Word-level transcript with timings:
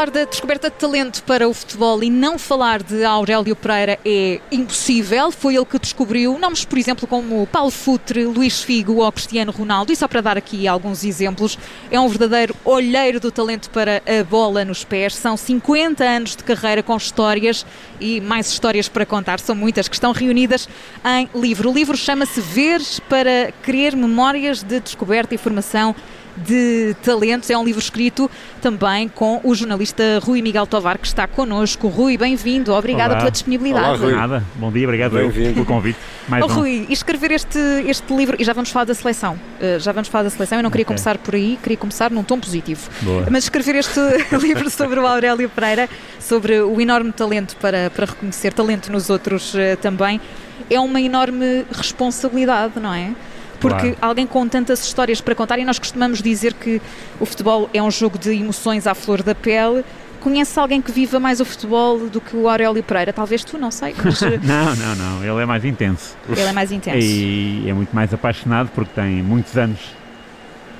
falar 0.00 0.10
da 0.10 0.24
descoberta 0.24 0.70
de 0.70 0.76
talento 0.76 1.22
para 1.24 1.46
o 1.46 1.52
futebol 1.52 2.02
e 2.02 2.08
não 2.08 2.38
falar 2.38 2.82
de 2.82 3.04
Aurélio 3.04 3.54
Pereira 3.54 3.98
é 4.02 4.40
impossível. 4.50 5.30
Foi 5.30 5.56
ele 5.56 5.64
que 5.66 5.78
descobriu 5.78 6.38
nomes, 6.38 6.64
por 6.64 6.78
exemplo, 6.78 7.06
como 7.06 7.46
Paulo 7.48 7.70
Futre, 7.70 8.24
Luís 8.24 8.62
Figo 8.62 9.02
ou 9.02 9.12
Cristiano 9.12 9.52
Ronaldo. 9.52 9.92
E 9.92 9.96
só 9.96 10.08
para 10.08 10.22
dar 10.22 10.38
aqui 10.38 10.66
alguns 10.66 11.04
exemplos, 11.04 11.58
é 11.90 12.00
um 12.00 12.08
verdadeiro 12.08 12.56
olheiro 12.64 13.20
do 13.20 13.30
talento 13.30 13.68
para 13.68 14.02
a 14.06 14.24
bola 14.24 14.64
nos 14.64 14.84
pés. 14.84 15.14
São 15.16 15.36
50 15.36 16.02
anos 16.02 16.34
de 16.34 16.44
carreira 16.44 16.82
com 16.82 16.96
histórias 16.96 17.66
e 18.00 18.22
mais 18.22 18.48
histórias 18.48 18.88
para 18.88 19.04
contar. 19.04 19.38
São 19.38 19.54
muitas 19.54 19.86
que 19.86 19.94
estão 19.94 20.12
reunidas 20.12 20.66
em 21.04 21.28
livro. 21.38 21.68
O 21.68 21.74
livro 21.74 21.94
chama-se 21.94 22.40
Veres 22.40 23.00
para 23.00 23.52
Querer 23.62 23.94
Memórias 23.94 24.62
de 24.62 24.80
Descoberta 24.80 25.34
e 25.34 25.38
Formação 25.38 25.94
de 26.36 26.94
talentos. 27.02 27.50
É 27.50 27.56
um 27.58 27.64
livro 27.64 27.80
escrito 27.80 28.30
também 28.60 29.08
com 29.08 29.40
o 29.44 29.54
jornalista 29.54 30.02
Rui 30.22 30.42
Miguel 30.42 30.66
Tovar, 30.66 30.98
que 30.98 31.06
está 31.06 31.26
connosco. 31.26 31.88
Rui, 31.88 32.16
bem-vindo. 32.16 32.72
Obrigada 32.72 33.10
Olá. 33.14 33.18
pela 33.20 33.30
disponibilidade. 33.30 33.86
Olá, 33.88 33.96
Rui. 33.96 34.12
Nada. 34.12 34.44
Bom 34.56 34.70
dia, 34.70 34.84
obrigado 34.86 35.12
pelo 35.12 35.64
convite. 35.64 35.98
Mais 36.28 36.44
Oh, 36.44 36.46
um. 36.46 36.54
Rui, 36.54 36.86
e 36.88 36.92
escrever 36.92 37.32
este, 37.32 37.58
este 37.86 38.14
livro, 38.14 38.36
e 38.38 38.44
já 38.44 38.52
vamos 38.52 38.70
falar 38.70 38.84
da 38.84 38.94
seleção, 38.94 39.34
uh, 39.34 39.80
já 39.80 39.90
vamos 39.90 40.08
falar 40.08 40.24
da 40.24 40.30
seleção, 40.30 40.58
eu 40.58 40.62
não 40.62 40.70
queria 40.70 40.84
Ok. 40.84 40.94
começar 40.94 41.18
por 41.18 41.34
aí, 41.34 41.58
queria 41.60 41.76
começar 41.76 42.10
num 42.10 42.22
tom 42.22 42.38
positivo. 42.38 42.88
Boa. 43.02 43.26
Mas 43.30 43.44
escrever 43.44 43.74
este 43.76 43.98
livro 44.40 44.70
sobre 44.70 45.00
o 45.00 45.06
Aurélio 45.06 45.48
Pereira, 45.48 45.88
sobre 46.20 46.60
o 46.60 46.80
enorme 46.80 47.10
talento 47.12 47.56
para, 47.56 47.90
para 47.90 48.06
reconhecer 48.06 48.52
talento 48.52 48.92
nos 48.92 49.10
outros 49.10 49.54
uh, 49.54 49.76
também, 49.80 50.20
é 50.68 50.78
uma 50.78 51.00
enorme 51.00 51.64
responsabilidade, 51.72 52.78
não 52.78 52.94
é? 52.94 53.12
Porque 53.60 53.92
Claro. 53.92 53.96
alguém 54.00 54.26
com 54.26 54.48
tantas 54.48 54.82
histórias 54.84 55.20
para 55.20 55.34
contar, 55.34 55.58
e 55.58 55.64
nós 55.64 55.78
costumamos 55.78 56.22
dizer 56.22 56.54
que 56.54 56.80
o 57.20 57.26
futebol 57.26 57.68
é 57.74 57.82
um 57.82 57.90
jogo 57.90 58.18
de 58.18 58.30
emoções 58.32 58.86
à 58.86 58.94
flor 58.94 59.22
da 59.22 59.34
pele. 59.34 59.84
Conhece 60.20 60.58
alguém 60.58 60.82
que 60.82 60.90
viva 60.92 61.18
mais 61.20 61.40
o 61.40 61.44
futebol 61.44 61.98
do 62.08 62.20
que 62.20 62.36
o 62.36 62.46
Aurélio 62.48 62.82
Pereira? 62.82 63.10
Talvez 63.12 63.42
tu, 63.44 63.56
não 63.56 63.70
sei, 63.70 63.94
mas 64.04 64.20
uh, 64.20 64.26
Não, 64.42 64.74
não, 64.76 64.94
não. 64.96 65.24
Ele 65.24 65.42
é 65.42 65.46
mais 65.46 65.64
intenso. 65.64 66.14
ele 66.28 66.40
é 66.40 66.52
mais 66.52 66.70
intenso. 66.72 66.98
E 67.06 67.64
é 67.68 67.72
muito 67.72 67.94
mais 67.94 68.12
apaixonado 68.12 68.70
porque 68.74 68.90
tem 68.94 69.22
muitos 69.22 69.56
anos, 69.56 69.78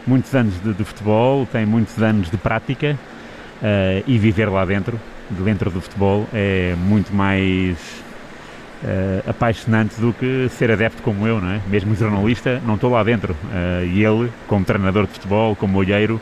muitos 0.07 0.35
anos 0.35 0.55
de, 0.63 0.73
de 0.75 0.85
futebol, 0.85 1.47
tem 1.51 1.65
muitos 1.65 2.03
anos 2.03 2.31
de 2.31 2.37
prática 2.37 2.99
eh, 3.63 4.03
e 4.07 4.19
viver 4.19 4.51
lá 4.51 4.65
dentro, 4.67 5.01
de 5.31 5.43
dentro 5.43 5.71
do 5.71 5.81
futebol, 5.81 6.27
é 6.35 6.75
muito 6.77 7.11
mais 7.15 7.79
eh, 8.85 9.23
apaixonante 9.27 10.01
do 10.01 10.13
que 10.13 10.49
ser 10.51 10.71
adepto 10.71 11.03
como 11.03 11.27
eu, 11.27 11.41
não 11.41 11.51
é? 11.51 11.61
Mesmo 11.69 11.95
jornalista, 11.95 12.61
não 12.67 12.75
estou 12.75 12.91
lá 12.91 13.03
dentro. 13.03 13.37
Eh, 13.53 13.89
e 13.95 14.05
ele, 14.05 14.31
como 14.47 14.65
treinador 14.65 15.07
de 15.07 15.13
futebol, 15.13 15.55
como 15.55 15.79
olheiro, 15.79 16.21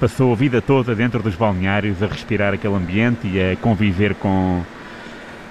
passou 0.00 0.32
a 0.32 0.36
vida 0.36 0.60
toda 0.60 0.94
dentro 0.94 1.22
dos 1.22 1.34
balneários 1.34 2.02
a 2.02 2.06
respirar 2.06 2.54
aquele 2.54 2.74
ambiente 2.74 3.26
e 3.26 3.52
a 3.52 3.56
conviver 3.56 4.14
com 4.14 4.62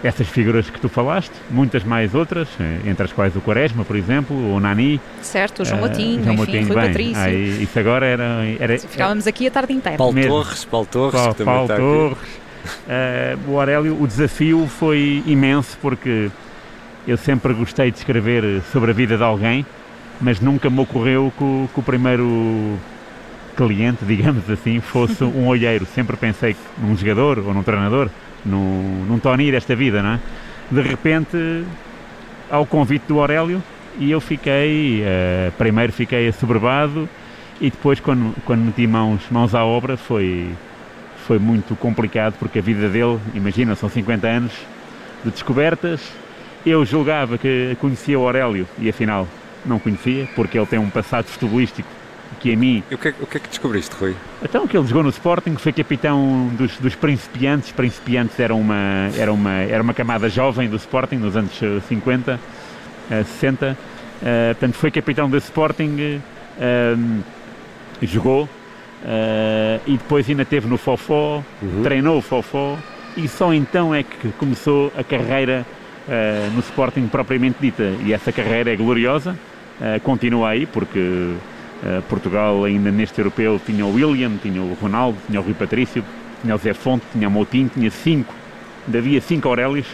essas 0.04 0.28
figuras 0.28 0.70
que 0.70 0.80
tu 0.80 0.88
falaste, 0.88 1.32
muitas 1.50 1.84
mais 1.84 2.14
outras, 2.14 2.48
eh, 2.60 2.80
entre 2.86 3.06
as 3.06 3.12
quais 3.12 3.36
o 3.36 3.42
Quaresma, 3.42 3.84
por 3.84 3.96
exemplo, 3.96 4.36
o 4.54 4.60
Nani. 4.60 5.02
Certo, 5.22 5.64
o 5.64 5.66
João 5.66 5.80
eh, 5.80 5.82
Moutinho, 5.82 6.24
João 6.24 6.36
enfim, 6.36 6.36
Moutinho, 6.36 6.68
Rui 6.68 6.76
bem, 6.76 6.88
Patrício. 6.88 7.22
aí, 7.24 7.64
isso 7.64 7.80
agora 7.80 8.06
era, 8.06 8.46
era 8.60 8.78
Ficávamos 8.78 9.26
aqui 9.26 9.48
a 9.48 9.52
tarde 9.52 9.74
inteira. 9.74 9.98
Paulo 9.98 10.14
Mesmo. 10.14 10.32
Torres, 10.32 10.66
Paulo 10.66 10.88
Torres, 10.92 11.14
Paulo, 11.16 11.34
que 11.34 11.38
também 11.38 11.54
Paulo 11.54 11.72
está 11.72 11.74
aqui. 11.74 11.84
Torres, 11.84 12.46
eh, 12.88 13.38
o 13.48 13.60
Aurélio, 13.60 14.02
o 14.02 14.08
desafio 14.08 14.68
foi 14.68 15.24
imenso 15.26 15.78
porque 15.82 16.30
eu 17.08 17.18
sempre 17.18 17.54
gostei 17.54 17.92
de 17.92 17.98
escrever 17.98 18.62
sobre 18.72 18.92
a 18.92 18.94
vida 18.94 19.18
de 19.18 19.24
alguém, 19.24 19.66
mas 20.20 20.40
nunca 20.40 20.70
me 20.70 20.80
ocorreu 20.80 21.32
que 21.38 21.44
o, 21.44 21.70
que 21.74 21.80
o 21.80 21.84
primeiro 21.84 22.78
cliente, 23.56 24.04
digamos 24.06 24.50
assim, 24.50 24.80
fosse 24.80 25.24
um 25.26 25.48
olheiro. 25.48 25.86
Sempre 25.86 26.18
pensei 26.18 26.56
num 26.78 26.96
jogador 26.98 27.40
ou 27.40 27.54
num 27.54 27.64
treinador, 27.64 28.10
num, 28.46 29.06
num 29.08 29.20
Tony 29.20 29.52
desta 29.52 29.76
vida, 29.76 30.02
não 30.02 30.12
é? 30.12 30.20
De 30.72 30.82
repente, 30.82 31.64
ao 32.50 32.66
convite 32.66 33.04
do 33.08 33.20
Aurélio, 33.20 33.62
e 34.00 34.12
eu 34.12 34.20
fiquei, 34.20 35.04
eh, 35.04 35.52
primeiro 35.58 35.94
fiquei 35.94 36.28
assoberbado 36.28 37.08
e 37.62 37.70
depois 37.70 38.00
quando, 38.00 38.36
quando 38.46 38.62
meti 38.62 38.86
mãos, 38.86 39.22
mãos 39.32 39.56
à 39.56 39.64
obra 39.64 39.96
foi, 39.96 40.50
foi 41.26 41.40
muito 41.40 41.76
complicado 41.76 42.36
porque 42.38 42.60
a 42.60 42.62
vida 42.62 42.90
dele, 42.90 43.20
imagina, 43.34 43.76
são 43.76 43.88
50 43.90 44.28
anos 44.28 44.52
de 45.24 45.32
descobertas. 45.32 46.02
Eu 46.66 46.84
julgava 46.86 47.38
que 47.38 47.78
conhecia 47.80 48.18
o 48.20 48.24
Aurélio 48.26 48.68
e 48.80 48.90
afinal 48.90 49.28
não 49.66 49.78
conhecia, 49.80 50.28
porque 50.36 50.58
ele 50.58 50.66
tem 50.66 50.80
um 50.80 50.90
passado 50.90 51.26
futebolístico 51.26 51.88
que 52.40 52.52
a 52.54 52.58
mim. 52.58 52.84
E 52.90 52.96
o 52.96 52.98
que, 52.98 53.10
é, 53.10 53.14
o 53.22 53.26
que 53.28 53.38
é 53.38 53.40
que 53.40 53.48
descobriste, 53.50 53.96
Rui? 53.96 54.16
Então 54.44 54.68
que 54.68 54.76
ele 54.78 54.86
jogou 54.88 55.04
no 55.04 55.10
Sporting, 55.10 55.56
foi 55.58 55.72
capitão 55.72 56.50
dos, 56.58 56.78
dos 56.78 56.96
principiantes. 56.96 57.72
Principiantes 57.72 58.40
era 58.40 58.54
uma, 58.54 59.10
era, 59.18 59.32
uma, 59.32 59.52
era 59.54 59.82
uma 59.82 59.94
camada 59.94 60.28
jovem 60.30 60.68
do 60.68 60.76
Sporting 60.76 61.16
nos 61.18 61.36
anos 61.38 61.52
eh, 61.62 61.80
50, 61.88 62.40
eh, 63.12 63.24
60. 63.24 63.78
Eh, 64.24 64.54
portanto, 64.54 64.74
foi 64.74 64.92
capitão 64.92 65.30
do 65.30 65.38
Sporting, 65.38 66.22
eh, 66.60 66.96
jogou 68.02 68.50
eh, 69.06 69.80
e 69.86 69.98
depois 69.98 70.28
ainda 70.30 70.42
esteve 70.44 70.68
no 70.68 70.78
Fofó, 70.78 71.44
Uhum. 71.62 71.84
treinou 71.84 72.18
o 72.18 72.22
Fofó 72.22 72.78
e 73.16 73.28
só 73.28 73.54
então 73.54 73.94
é 73.96 74.04
que 74.04 74.30
começou 74.40 74.92
a 74.98 75.04
carreira 75.04 75.66
eh, 76.08 76.50
no 76.54 76.60
Sporting 76.60 77.08
propriamente 77.08 77.58
dita. 77.60 77.84
E 78.04 78.14
essa 78.14 78.32
carreira 78.32 78.72
é 78.72 78.76
gloriosa, 78.76 79.38
eh, 79.82 80.00
continua 80.00 80.50
aí 80.50 80.66
porque 80.66 81.34
eh, 81.84 82.02
Portugal 82.08 82.64
ainda 82.64 82.92
neste 82.92 83.20
europeu 83.20 83.60
tinha 83.66 83.86
o 83.86 83.94
William, 83.94 84.34
tinha 84.42 84.62
o 84.62 84.74
Ronaldo, 84.76 85.18
tinha 85.28 85.40
o 85.40 85.44
Rui 85.44 85.54
Patrício, 85.54 86.04
tinha 86.42 86.54
o 86.54 86.58
Zé 86.58 86.74
Fonte, 86.74 87.06
tinha 87.12 87.28
o 87.28 87.32
Moutinho, 87.32 87.70
tinha 87.74 87.90
cinco, 87.90 88.34
ainda 88.86 89.00
havia 89.00 89.20
cinco 89.20 89.48
Aurélios. 89.48 89.88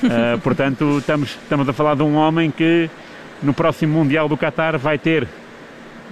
Portanto, 0.42 0.98
estamos, 0.98 1.30
estamos 1.30 1.68
a 1.68 1.72
falar 1.72 1.96
de 1.96 2.02
um 2.02 2.14
homem 2.14 2.50
que 2.50 2.88
no 3.42 3.52
próximo 3.52 3.98
Mundial 3.98 4.28
do 4.28 4.36
Qatar 4.36 4.78
vai 4.78 4.98
ter 4.98 5.26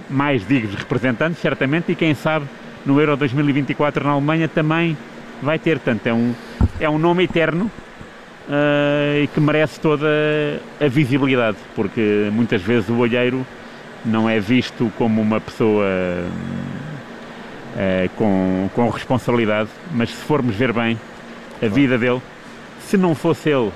mais 0.09 0.45
dignos 0.45 0.75
representantes, 0.75 1.39
certamente, 1.41 1.91
e 1.91 1.95
quem 1.95 2.13
sabe 2.13 2.45
no 2.85 2.99
Euro 2.99 3.15
2024 3.15 4.03
na 4.03 4.11
Alemanha 4.11 4.47
também 4.47 4.97
vai 5.41 5.57
ter. 5.57 5.79
Portanto, 5.79 6.05
é 6.07 6.13
um, 6.13 6.33
é 6.79 6.89
um 6.89 6.99
nome 6.99 7.23
eterno 7.23 7.71
eh, 8.49 9.21
e 9.23 9.27
que 9.27 9.39
merece 9.39 9.79
toda 9.79 10.07
a 10.79 10.87
visibilidade, 10.87 11.57
porque 11.75 12.29
muitas 12.31 12.61
vezes 12.61 12.89
o 12.89 12.97
olheiro 12.97 13.45
não 14.05 14.29
é 14.29 14.39
visto 14.39 14.91
como 14.97 15.21
uma 15.21 15.39
pessoa 15.39 15.85
eh, 17.77 18.09
com, 18.15 18.69
com 18.73 18.89
responsabilidade, 18.89 19.69
mas 19.91 20.09
se 20.09 20.15
formos 20.15 20.55
ver 20.55 20.73
bem 20.73 20.99
a 21.61 21.67
vida 21.67 21.97
dele, 21.97 22.21
se 22.81 22.97
não 22.97 23.15
fosse 23.15 23.49
ele 23.49 23.71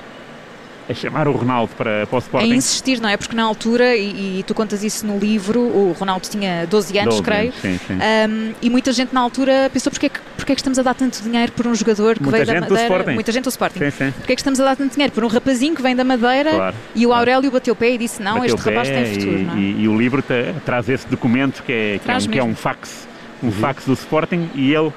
a 0.89 0.93
chamar 0.93 1.27
o 1.27 1.31
Ronaldo 1.33 1.73
para, 1.75 2.07
para 2.07 2.15
o 2.15 2.17
A 2.17 2.19
Sporting, 2.19 2.53
insistir, 2.53 3.01
não 3.01 3.09
é? 3.09 3.17
Porque 3.17 3.35
na 3.35 3.43
altura, 3.43 3.95
e, 3.97 4.39
e 4.39 4.43
tu 4.43 4.53
contas 4.53 4.83
isso 4.83 5.05
no 5.05 5.17
livro, 5.19 5.59
o 5.59 5.93
Ronaldo 5.99 6.27
tinha 6.29 6.65
12 6.65 6.97
anos, 6.97 7.15
12 7.15 7.23
creio. 7.23 7.51
sim, 7.61 7.77
sim. 7.85 7.93
Um, 7.95 8.53
e 8.61 8.69
muita 8.69 8.93
gente 8.93 9.13
na 9.13 9.19
altura 9.19 9.69
pensou 9.73 9.91
porque 9.91 10.05
é, 10.05 10.09
que, 10.09 10.19
porque 10.37 10.51
é 10.53 10.55
que 10.55 10.61
estamos 10.61 10.79
a 10.79 10.83
dar 10.83 10.93
tanto 10.95 11.21
dinheiro 11.21 11.51
por 11.51 11.67
um 11.67 11.75
jogador 11.75 12.15
que 12.15 12.23
Muita 12.23 12.37
veio 12.37 12.47
da 12.47 12.61
Madeira. 12.61 12.83
Sporting. 12.83 13.13
Muita 13.13 13.31
gente 13.33 13.43
do 13.43 13.49
Sporting. 13.49 13.79
Sim, 13.79 13.91
sim. 13.91 14.11
Porque 14.17 14.31
é 14.31 14.35
que 14.35 14.39
estamos 14.41 14.59
a 14.61 14.63
dar 14.63 14.75
tanto 14.77 14.93
dinheiro 14.93 15.13
por 15.13 15.23
um 15.23 15.27
rapazinho 15.27 15.75
que 15.75 15.81
vem 15.81 15.95
da 15.95 16.03
Madeira 16.05 16.51
Claro, 16.51 16.75
e 16.95 17.05
o 17.05 17.09
claro. 17.09 17.19
Aurélio 17.31 17.51
bateu 17.51 17.73
o 17.73 17.75
pé 17.75 17.91
e 17.91 17.97
disse: 17.97 18.21
Não, 18.23 18.39
Bateu 18.39 18.55
este 18.55 18.69
rapaz 18.69 18.87
tem 18.87 19.05
futuro. 19.13 19.37
e, 19.39 19.43
não 19.43 19.53
é? 19.53 19.57
e- 19.57 19.81
e 19.81 19.87
o 19.89 19.97
livro 19.97 20.21
te- 20.21 20.53
traz 20.65 20.87
esse 20.87 21.05
documento 21.07 21.63
que 21.63 21.71
é, 21.73 21.99
que 22.03 22.09
é, 22.09 22.15
um, 22.15 22.19
que 22.27 22.39
é 22.39 22.43
um 22.43 22.55
fax, 22.55 23.07
um 23.43 23.51
fax 23.51 23.85
do 23.85 23.93
Sporting 23.93 24.49
e 24.55 24.73
ele, 24.73 24.93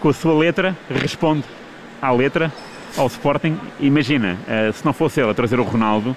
com 0.00 0.10
a 0.10 0.12
sua 0.12 0.36
letra, 0.38 0.76
responde 0.90 1.44
à 2.02 2.10
letra 2.12 2.52
ao 2.96 3.06
Sporting. 3.06 3.56
Imagina, 3.80 4.36
eh, 4.48 4.70
se 4.72 4.84
não 4.84 4.92
fosse 4.92 5.20
ele 5.20 5.30
a 5.30 5.34
trazer 5.34 5.58
o 5.60 5.62
Ronaldo, 5.62 6.16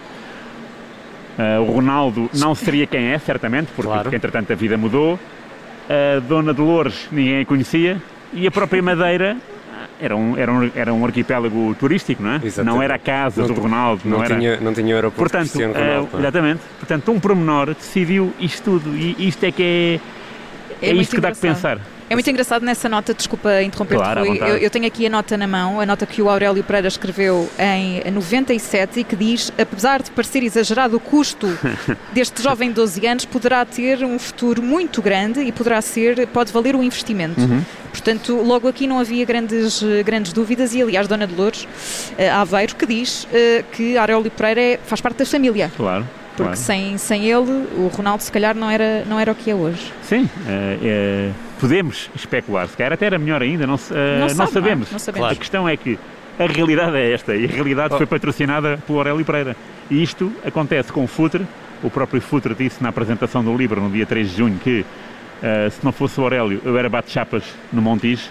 eh, 1.38 1.60
o 1.60 1.66
Ronaldo 1.72 2.30
não 2.34 2.54
seria 2.56 2.86
quem 2.88 3.12
é, 3.12 3.18
certamente, 3.20 3.68
porque, 3.76 3.84
Claro. 3.88 4.04
porque 4.04 4.16
entretanto 4.16 4.52
a 4.52 4.56
vida 4.56 4.78
mudou. 4.78 5.20
A 5.90 6.20
Dona 6.22 6.54
Dolores 6.54 7.08
ninguém 7.12 7.42
a 7.42 7.46
conhecia 7.46 8.02
e 8.32 8.48
a 8.48 8.52
própria 8.52 8.82
Madeira 8.84 9.36
era 10.02 10.16
um, 10.16 10.38
era 10.38 10.52
um, 10.52 10.72
era 10.76 10.94
um 10.94 11.06
arquipélago 11.06 11.76
turístico, 11.80 12.24
não 12.24 12.32
é? 12.32 12.36
Exatamente. 12.44 12.74
Não 12.76 12.82
era 12.82 12.96
a 12.96 13.00
casa 13.00 13.42
Não 13.42 13.48
do 13.54 13.54
Ronaldo, 13.62 14.02
não, 14.06 14.18
Não, 14.18 14.24
era. 14.26 14.36
tinha, 14.38 14.60
não 14.62 14.74
tinha 14.74 14.96
aeroporto 14.96 15.20
Portanto, 15.32 15.52
Cristiano 15.52 15.74
eh, 15.76 15.88
Ronaldo. 15.98 16.18
é? 16.18 16.20
exatamente. 16.20 16.62
Portanto, 16.80 17.12
um 17.12 17.20
pormenor 17.20 17.74
decidiu 17.74 18.34
isto 18.40 18.64
tudo 18.80 18.96
e 18.96 19.16
isto 19.28 19.44
é 19.46 19.52
que 19.52 19.64
é, 20.82 20.88
É 20.88 20.90
é, 20.92 20.94
isto 20.96 21.16
que 21.16 21.22
dá 21.22 21.32
que 21.32 21.38
pensar. 21.40 21.80
É 22.14 22.16
muito 22.16 22.30
engraçado 22.30 22.64
nessa 22.64 22.88
nota, 22.88 23.12
desculpa 23.12 23.64
interromper-te, 23.64 24.04
Claro, 24.04 24.24
Rui. 24.24 24.38
Eu, 24.38 24.58
eu 24.58 24.70
tenho 24.70 24.86
aqui 24.86 25.06
a 25.08 25.10
nota 25.10 25.36
na 25.36 25.48
mão, 25.48 25.80
a 25.80 25.86
nota 25.86 26.06
que 26.06 26.22
o 26.22 26.30
Aurélio 26.30 26.64
Pereira 26.64 26.88
escreveu 26.88 27.50
em 27.58 28.12
97 28.12 29.00
e 29.00 29.04
que 29.04 29.16
diz: 29.16 29.52
apesar 29.58 30.04
de 30.04 30.12
parecer 30.12 30.44
exagerado 30.44 30.96
o 30.96 31.00
custo 31.00 31.48
deste 32.14 32.44
jovem 32.44 32.70
de 32.70 32.76
12 32.76 33.08
anos, 33.08 33.26
poderá 33.26 33.66
ter 33.66 34.04
um 34.04 34.20
futuro 34.20 34.62
muito 34.62 35.02
grande 35.02 35.42
e 35.42 35.52
poderá 35.52 35.82
ser, 35.82 36.28
pode 36.28 36.52
valer 36.52 36.76
o 36.76 36.84
investimento. 36.84 37.42
Uhum. 37.42 37.64
Portanto, 37.90 38.36
logo 38.36 38.68
aqui 38.68 38.86
não 38.86 39.00
havia 39.00 39.26
grandes, 39.26 39.84
grandes 40.06 40.34
dúvidas 40.34 40.74
e, 40.74 40.82
aliás, 40.82 41.08
Dona 41.08 41.28
Dolores 41.28 41.68
eh, 42.18 42.30
Aveiro, 42.30 42.76
que 42.76 42.86
diz 42.86 43.28
eh, 43.32 43.64
que 43.72 43.98
Aurélio 43.98 44.32
Pereira 44.32 44.62
é- 44.62 44.80
faz 44.84 45.00
parte 45.00 45.18
da 45.18 45.26
família. 45.26 45.72
Claro. 45.76 46.08
Porque 46.36 46.44
claro. 46.44 46.58
sem, 46.58 46.98
sem 46.98 47.26
ele, 47.26 47.68
o 47.78 47.92
Ronaldo 47.96 48.24
se 48.24 48.32
calhar 48.32 48.56
não 48.56 48.70
era, 48.70 49.06
não 49.06 49.20
era 49.20 49.32
o 49.32 49.36
que 49.36 49.52
é 49.52 49.56
hoje. 49.56 49.94
Sim, 50.02 50.28
eh, 50.48 50.78
eh, 50.84 51.32
podemos 51.64 52.10
especular, 52.16 52.68
se 52.68 52.76
calhar 52.76 52.92
até 52.94 53.06
era 53.06 53.18
melhor 53.18 53.42
ainda, 53.42 53.66
não, 53.66 53.76
eh, 53.92 54.20
Não 54.20 54.28
sabe, 54.30 54.38
não 54.38 54.44
é? 54.44 54.48
sabemos. 54.48 54.92
Não 54.92 55.00
sabemos. 55.00 55.32
A 55.32 55.36
questão 55.36 55.70
é 55.70 55.78
que 55.78 55.98
a 56.38 56.46
realidade 56.46 56.98
é 56.98 57.14
esta 57.14 57.34
e 57.36 57.46
a 57.46 57.48
realidade 57.48 57.94
Oh. 57.94 57.98
foi 57.98 58.06
patrocinada 58.06 58.78
pelo 58.86 58.98
Aurélio 58.98 59.24
Pereira. 59.24 59.56
E 59.90 60.02
isto 60.04 60.32
acontece 60.46 60.92
com 60.92 61.04
o 61.04 61.08
Futre. 61.08 61.46
O 61.82 61.90
próprio 61.90 62.22
Futre 62.22 62.54
disse 62.54 62.82
na 62.84 62.90
apresentação 62.90 63.44
do 63.44 63.56
livro 63.56 63.80
no 63.82 63.90
dia 63.90 64.06
3 64.06 64.30
de 64.30 64.38
junho 64.38 64.60
que 64.62 64.86
eh, 65.42 65.70
se 65.70 65.84
não 65.86 65.92
fosse 65.94 66.20
o 66.20 66.24
Aurélio 66.24 66.62
eu 66.66 66.78
era 66.78 66.90
bate-chapas 66.90 67.44
no 67.72 67.82
Montijo. 67.82 68.30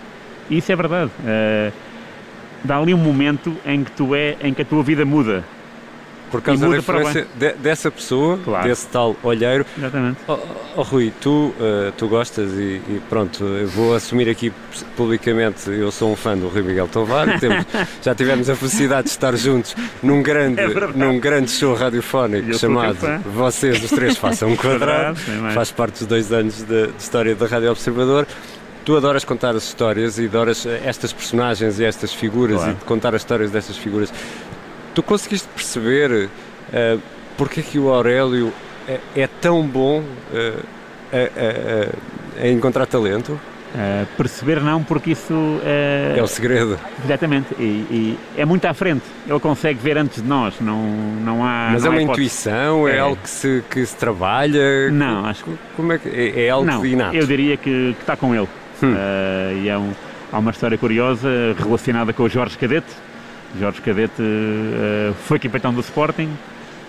E 0.51 0.59
isso 0.59 0.71
é 0.71 0.77
verdade. 0.77 1.11
Eh, 1.27 1.71
dá 2.65 2.79
ali 2.79 2.93
um 2.93 2.99
momento 2.99 3.57
em 3.65 3.83
que, 3.83 3.91
tu 3.93 4.15
é, 4.15 4.37
em 4.43 4.53
que 4.53 4.63
a 4.63 4.65
tua 4.65 4.83
vida 4.83 5.05
muda. 5.05 5.43
Por 6.33 6.43
causa 6.43 6.69
da 6.69 6.77
influência 6.77 7.27
de- 7.39 7.53
dessa 7.55 7.91
pessoa, 7.91 8.39
Claro. 8.43 8.67
desse 8.69 8.87
tal 8.89 9.15
olheiro. 9.23 9.65
Exatamente. 9.79 10.19
Oh, 10.27 10.33
oh, 10.33 10.39
oh, 10.79 10.83
Rui, 10.83 11.13
tu, 11.21 11.55
eh, 11.61 11.93
tu 11.97 12.09
gostas 12.09 12.51
e, 12.53 12.81
e 12.89 13.03
pronto, 13.09 13.45
eu 13.45 13.69
vou 13.69 13.95
assumir 13.95 14.29
aqui 14.29 14.53
publicamente, 14.97 15.71
eu 15.71 15.93
sou 15.93 16.11
um 16.13 16.17
fã 16.17 16.37
do 16.37 16.49
Rui 16.49 16.63
Miguel 16.63 16.89
Tovar, 16.89 17.27
temos- 17.39 17.65
já 18.03 18.15
tivemos 18.15 18.49
a 18.51 18.57
felicidade 18.57 19.05
de 19.05 19.11
estar 19.11 19.37
juntos 19.37 19.77
num 20.03 20.23
grande, 20.23 20.61
É 20.61 20.67
num 20.95 21.21
grande 21.21 21.51
show 21.51 21.75
radiofónico 21.75 22.51
Eu 22.51 22.59
chamado. 22.59 22.97
Vocês 23.35 23.83
os 23.85 23.91
Três 23.91 24.17
Façam 24.17 24.49
um 24.53 24.57
Quadrado, 24.57 25.19
sim, 25.19 25.39
mas- 25.41 25.55
faz 25.55 25.71
parte 25.71 25.99
dos 25.99 26.07
dois 26.07 26.33
anos 26.33 26.63
de, 26.63 26.87
de 26.89 26.93
história 26.99 27.35
da 27.35 27.47
Rádio 27.47 27.71
Observador. 27.71 28.27
Tu 28.85 28.97
adoras 28.97 29.25
contar 29.25 29.51
as 29.55 29.63
histórias 29.63 30.19
e 30.19 30.25
adoras 30.25 30.67
estas 30.67 31.13
personagens 31.13 31.79
e 31.79 31.85
estas 31.85 32.13
figuras 32.13 32.57
Claro. 32.57 32.77
e 32.81 32.85
contar 32.85 33.15
as 33.15 33.21
histórias 33.23 33.51
destas 33.53 33.77
figuras. 33.77 34.13
Tu 34.95 35.03
conseguiste 35.03 35.49
perceber 35.55 36.29
eh, 36.73 36.99
porque 37.37 37.61
é 37.61 37.63
que 37.63 37.79
o 37.79 37.89
Aurélio 37.89 38.53
é, 38.89 38.99
é 39.17 39.27
tão 39.41 39.63
bom 39.67 40.03
eh, 40.35 40.53
a, 41.13 41.17
a- 41.17 42.45
a- 42.45 42.49
encontrar 42.49 42.85
talento? 42.87 43.39
Eh, 43.75 44.05
perceber 44.19 44.61
não, 44.61 44.83
porque 44.85 45.13
isso 45.13 45.33
eh, 45.65 46.17
É 46.19 46.23
o 46.23 46.27
segredo. 46.27 46.79
Exatamente, 47.03 47.55
e, 47.59 47.63
e 47.63 48.19
é 48.37 48.45
muito 48.45 48.67
à 48.67 48.75
frente. 48.75 49.03
Ele 49.27 49.41
consegue 49.41 49.79
ver 49.81 49.97
antes 49.97 50.23
de 50.23 50.29
nós, 50.29 50.55
não, 50.61 50.83
não 51.25 51.43
há. 51.43 51.71
Mas 51.73 51.83
é 51.83 51.87
não 51.87 51.93
há 51.93 51.97
uma 51.97 52.03
hipótese. 52.03 52.27
intuição, 52.27 52.87
é, 52.87 52.97
É. 52.97 52.99
algo 52.99 53.17
que 53.17 53.31
se, 53.31 53.65
que 53.71 53.87
se 53.87 53.97
trabalha? 53.97 54.91
Não, 54.91 55.25
acho 55.25 55.45
Co- 55.45 55.53
Como 55.75 55.91
é 55.95 55.99
que 55.99 56.09
é, 56.11 56.45
é 56.45 56.51
algo 56.51 56.67
Não, 56.67 56.85
inato? 56.85 57.17
eu 57.17 57.27
diria 57.27 57.57
que, 57.57 57.95
que 57.95 58.01
está 58.03 58.15
com 58.15 58.35
ele. 58.35 58.49
Hum. 58.83 58.95
E 59.63 59.69
é 59.71 59.79
um- 59.79 59.93
há 60.31 60.39
uma 60.39 60.51
história 60.51 60.77
curiosa 60.77 61.29
relacionada 61.59 62.13
com 62.13 62.25
o 62.25 62.29
Jorge 62.29 62.59
Cadete. 62.59 62.93
Jorge 63.59 63.81
Cadete 63.83 64.23
eh, 64.23 65.13
foi 65.25 65.39
capitão 65.39 65.73
do 65.73 65.81
Sporting, 65.81 66.31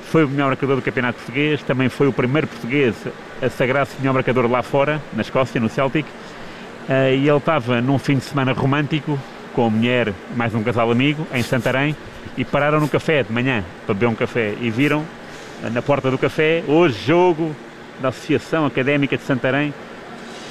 foi 0.04 0.24
o 0.24 0.30
melhor 0.30 0.48
marcador 0.48 0.78
do 0.78 0.82
campeonato 0.82 1.18
português, 1.18 1.62
também 1.64 1.90
foi 1.90 2.08
o 2.08 2.14
primeiro 2.14 2.48
português 2.48 2.96
a 3.42 3.50
sagrar-se 3.50 3.98
melhor 4.00 4.14
marcador 4.14 4.50
lá 4.50 4.62
fora, 4.62 5.02
na 5.14 5.22
Escócia, 5.22 5.60
no 5.60 5.68
Celtic. 5.68 6.06
Eh, 6.88 7.16
e 7.16 7.28
ele 7.28 7.38
estava 7.38 7.82
num 7.82 7.98
fim 7.98 8.18
de 8.18 8.24
semana 8.24 8.54
romântico 8.54 9.20
com 9.54 9.68
a 9.68 9.70
mulher, 9.70 10.14
mais 10.36 10.56
um 10.56 10.64
casal 10.64 10.90
amigo, 10.90 11.28
em 11.34 11.44
Santarém, 11.44 11.96
e 12.38 12.46
pararam 12.46 12.80
no 12.80 12.88
café 12.88 13.24
de 13.24 13.32
manhã 13.32 13.64
para 13.86 13.94
beber 13.94 14.08
um 14.08 14.16
café 14.16 14.56
e 14.60 14.70
viram 14.70 15.04
eh, 15.64 15.70
na 15.70 15.82
porta 15.82 16.10
do 16.10 16.18
café, 16.18 16.64
hoje 16.68 16.98
jogo 17.06 17.56
da 18.02 18.10
Associação 18.10 18.66
Académica 18.66 19.18
de 19.18 19.24
Santarém, 19.24 19.74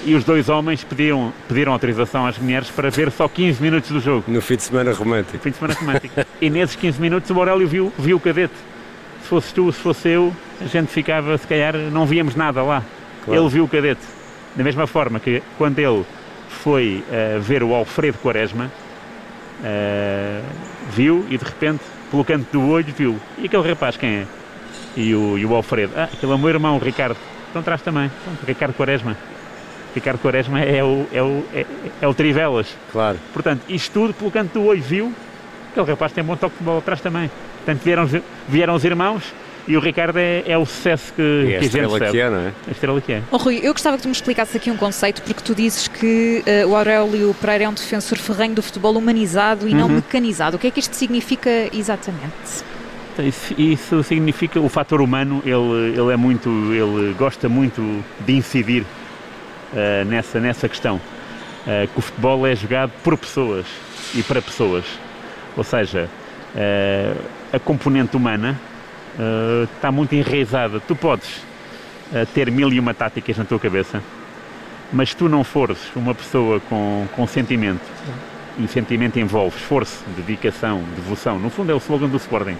e 0.05 0.15
os 0.15 0.25
dois 0.25 0.49
homens 0.49 0.83
pediram, 0.85 1.33
pediram 1.49 1.73
autorização 1.73 2.27
às 2.27 2.39
mulheres 2.39 2.71
para 2.71 2.91
ver 2.91 3.11
só 3.11 3.29
15 3.29 3.63
minutos 3.63 3.91
do 3.91 4.01
jogo. 4.01 4.25
No 4.27 4.41
fim 4.41 4.57
de 4.57 4.63
semana 4.63 4.93
romântico. 4.93 5.39
Fim 5.39 5.51
de 5.51 5.57
semana 5.57 5.75
romântico. 5.75 6.15
e 6.41 6.51
nesses 6.51 6.77
15 6.77 7.01
minutos 7.01 7.31
o 7.31 7.39
Aurélio 7.39 7.67
viu, 7.67 7.93
viu 7.99 8.17
o 8.17 8.21
cadete. 8.21 8.55
Se 9.23 9.29
fosses 9.29 9.53
tu, 9.53 9.71
se 9.73 9.81
fosse 9.81 10.09
eu, 10.09 10.33
a 10.61 10.67
gente 10.67 10.89
ficava, 10.89 11.37
se 11.39 11.47
calhar, 11.47 11.77
não 11.77 12.07
víamos 12.07 12.35
nada 12.35 12.63
lá. 12.63 12.83
Claro. 13.25 13.41
Ele 13.41 13.49
viu 13.49 13.65
o 13.65 13.69
cadete. 13.69 14.01
Da 14.57 14.65
mesma 14.65 14.87
forma 14.87 15.21
que 15.21 15.43
quando 15.57 15.79
ele 15.79 16.05
foi 16.49 17.03
eh, 17.11 17.39
ver 17.41 17.63
o 17.63 17.75
Alfredo 17.75 18.19
Quaresma, 18.19 18.71
eh, 19.65 20.43
viu 20.91 21.25
e 21.31 21.39
de 21.39 21.45
repente, 21.45 21.83
pelo 22.11 22.25
canto 22.25 22.47
do 22.53 22.69
olho, 22.69 22.93
viu. 22.97 23.19
E 23.39 23.47
aquele 23.47 23.69
rapaz 23.69 23.97
quem 23.97 24.11
é? 24.11 24.27
E 24.97 25.15
o, 25.15 25.39
e 25.39 25.47
o 25.47 25.55
Alfredo. 25.55 25.93
Ah, 25.97 26.05
aquele 26.13 26.33
é 26.33 26.35
o 26.35 26.39
meu 26.39 26.51
irmão, 26.51 26.77
o 26.77 26.79
Ricardo. 26.79 27.17
Então 27.51 27.63
traz 27.63 27.81
também. 27.81 28.11
Ricardo 28.47 28.75
Quaresma. 28.75 29.17
Ricardo 29.95 30.19
Quaresma 30.21 30.61
é 30.61 30.83
o, 30.83 31.07
é 31.13 31.23
o, 31.23 31.45
é, 31.55 31.67
é 32.01 32.09
o 32.09 32.15
Trivelas. 32.15 32.67
Claro. 32.91 33.19
Portanto, 33.33 33.63
isto 33.69 33.93
tudo 33.93 34.15
pelo 34.15 34.31
canto 34.31 34.53
do 34.55 34.65
olho 34.67 34.83
viu. 34.83 35.13
Aquele 35.71 35.87
rapaz 35.87 36.13
tem 36.13 36.23
bom 36.25 36.37
toque 36.37 36.57
de 36.59 36.65
bola 36.65 36.79
atrás 36.79 37.01
também. 37.01 37.31
Portanto, 37.65 37.83
vieram, 37.85 38.05
os- 38.05 38.23
vieram 38.49 38.75
os 38.75 38.85
irmãos 38.85 39.23
e 39.69 39.77
o 39.77 39.81
Ricardo 39.81 40.17
é, 40.19 40.43
é 40.47 40.59
o 40.59 40.67
sucesso 40.67 41.13
que, 41.15 41.23
E 41.23 41.25
é 41.25 41.39
a 41.39 41.45
que 41.47 41.55
a 41.57 41.61
gente 41.61 41.65
estrela 41.67 41.99
sabe. 41.99 42.11
que 42.11 42.21
é, 42.21 42.31
não 42.31 42.39
é? 42.39 42.53
A 42.67 42.71
estrela 42.73 43.01
que 43.01 43.13
é. 43.13 43.23
Oh, 43.31 43.37
Rui, 43.37 43.61
eu 43.63 43.73
gostava 43.73 43.97
que 43.97 44.03
tu 44.03 44.07
me 44.09 44.13
explicasses 44.13 44.57
aqui 44.57 44.71
um 44.71 44.77
conceito, 44.77 45.23
porque 45.23 45.41
tu 45.43 45.55
dizes 45.55 45.87
que 45.89 46.43
eh, 46.45 46.67
o 46.67 46.75
Aurélio 46.77 47.35
Pereira 47.41 47.65
é 47.65 47.69
um 47.69 47.73
defensor 47.75 48.19
ferrenho 48.19 48.55
do 48.55 48.63
futebol 48.63 48.97
humanizado 48.97 49.69
e 49.69 49.75
não 49.75 49.87
Uhum. 49.87 49.95
mecanizado. 49.97 50.57
O 50.57 50.59
que 50.59 50.67
é 50.67 50.71
que 50.71 50.81
isto 50.81 50.95
significa 50.97 51.49
exatamente? 51.73 52.65
Então, 53.15 53.25
Isso, 53.27 53.55
isso 53.59 54.03
significa 54.03 54.59
o 54.59 54.69
fator 54.69 55.01
humano, 55.01 55.43
ele, 55.45 55.99
ele 56.01 56.13
é 56.13 56.17
muito, 56.17 56.49
ele 56.73 57.15
gosta 57.19 57.49
muito 57.49 58.03
de 58.27 58.33
incidir 58.33 58.85
eh, 59.75 60.05
nessa, 60.05 60.39
nessa 60.39 60.69
questão. 60.69 61.01
Eh, 61.67 61.89
que 61.93 61.99
o 61.99 62.03
futebol 62.03 62.47
é 62.47 62.55
jogado 62.55 62.91
por 63.03 63.17
pessoas 63.17 63.65
e 64.15 64.23
para 64.23 64.43
pessoas. 64.43 64.85
Ou 65.57 65.65
seja, 65.65 66.11
eh, 66.55 67.15
a 67.53 67.59
componente 67.59 68.17
humana 68.17 68.59
está 69.75 69.93
muito 69.93 70.15
enraizada. 70.15 70.81
Tu 70.81 70.97
podes 70.97 71.43
ter 72.33 72.51
mil 72.51 72.73
e 72.73 72.81
uma 72.81 72.95
táticas 72.95 73.37
na 73.37 73.45
tua 73.45 73.59
cabeça, 73.59 74.03
mas 74.91 75.11
se 75.11 75.17
tu 75.17 75.29
não 75.29 75.45
fores 75.45 75.77
uma 75.95 76.15
pessoa 76.15 76.61
com, 76.61 77.07
com 77.15 77.27
sentimento, 77.27 77.83
e 78.59 78.67
sentimento 78.67 79.19
envolve 79.21 79.55
esforço, 79.59 80.03
dedicação, 80.17 80.83
devoção, 80.97 81.39
no 81.39 81.51
fundo 81.51 81.73
é 81.73 81.75
o 81.75 81.79
slogan 81.79 82.09
do 82.09 82.17
Sporting, 82.17 82.57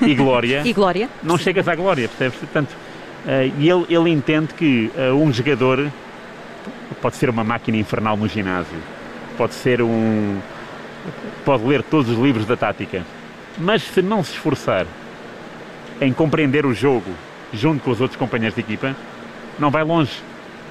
e 0.00 0.14
glória, 0.14 0.62
E 0.64 0.72
Glória? 0.72 1.10
não 1.22 1.36
chegas 1.36 1.68
à 1.68 1.74
glória, 1.74 2.08
percebes? 2.08 2.38
Portanto, 2.38 2.74
e 3.58 3.68
ele, 3.68 3.84
ele 3.90 4.08
entende 4.08 4.54
que 4.54 4.90
um 5.14 5.30
jogador 5.30 5.90
pode 7.04 7.16
ser 7.16 7.28
uma 7.28 7.44
máquina 7.44 7.76
infernal 7.76 8.16
no 8.16 8.26
ginásio, 8.26 8.78
pode 9.36 9.52
ser 9.52 9.82
um. 9.82 10.38
pode 11.44 11.62
ler 11.62 11.82
todos 11.82 12.10
os 12.10 12.18
livros 12.18 12.46
da 12.46 12.56
tática, 12.56 13.02
mas 13.58 13.82
se 13.82 14.00
não 14.00 14.24
se 14.24 14.32
esforçar 14.32 14.86
em 16.00 16.14
compreender 16.14 16.64
o 16.64 16.72
jogo 16.72 17.10
junto 17.52 17.84
com 17.84 17.90
os 17.90 18.00
outros 18.00 18.18
companheiros 18.18 18.54
de 18.54 18.62
equipa, 18.62 18.96
não 19.58 19.70
vai 19.70 19.84
longe. 19.84 20.12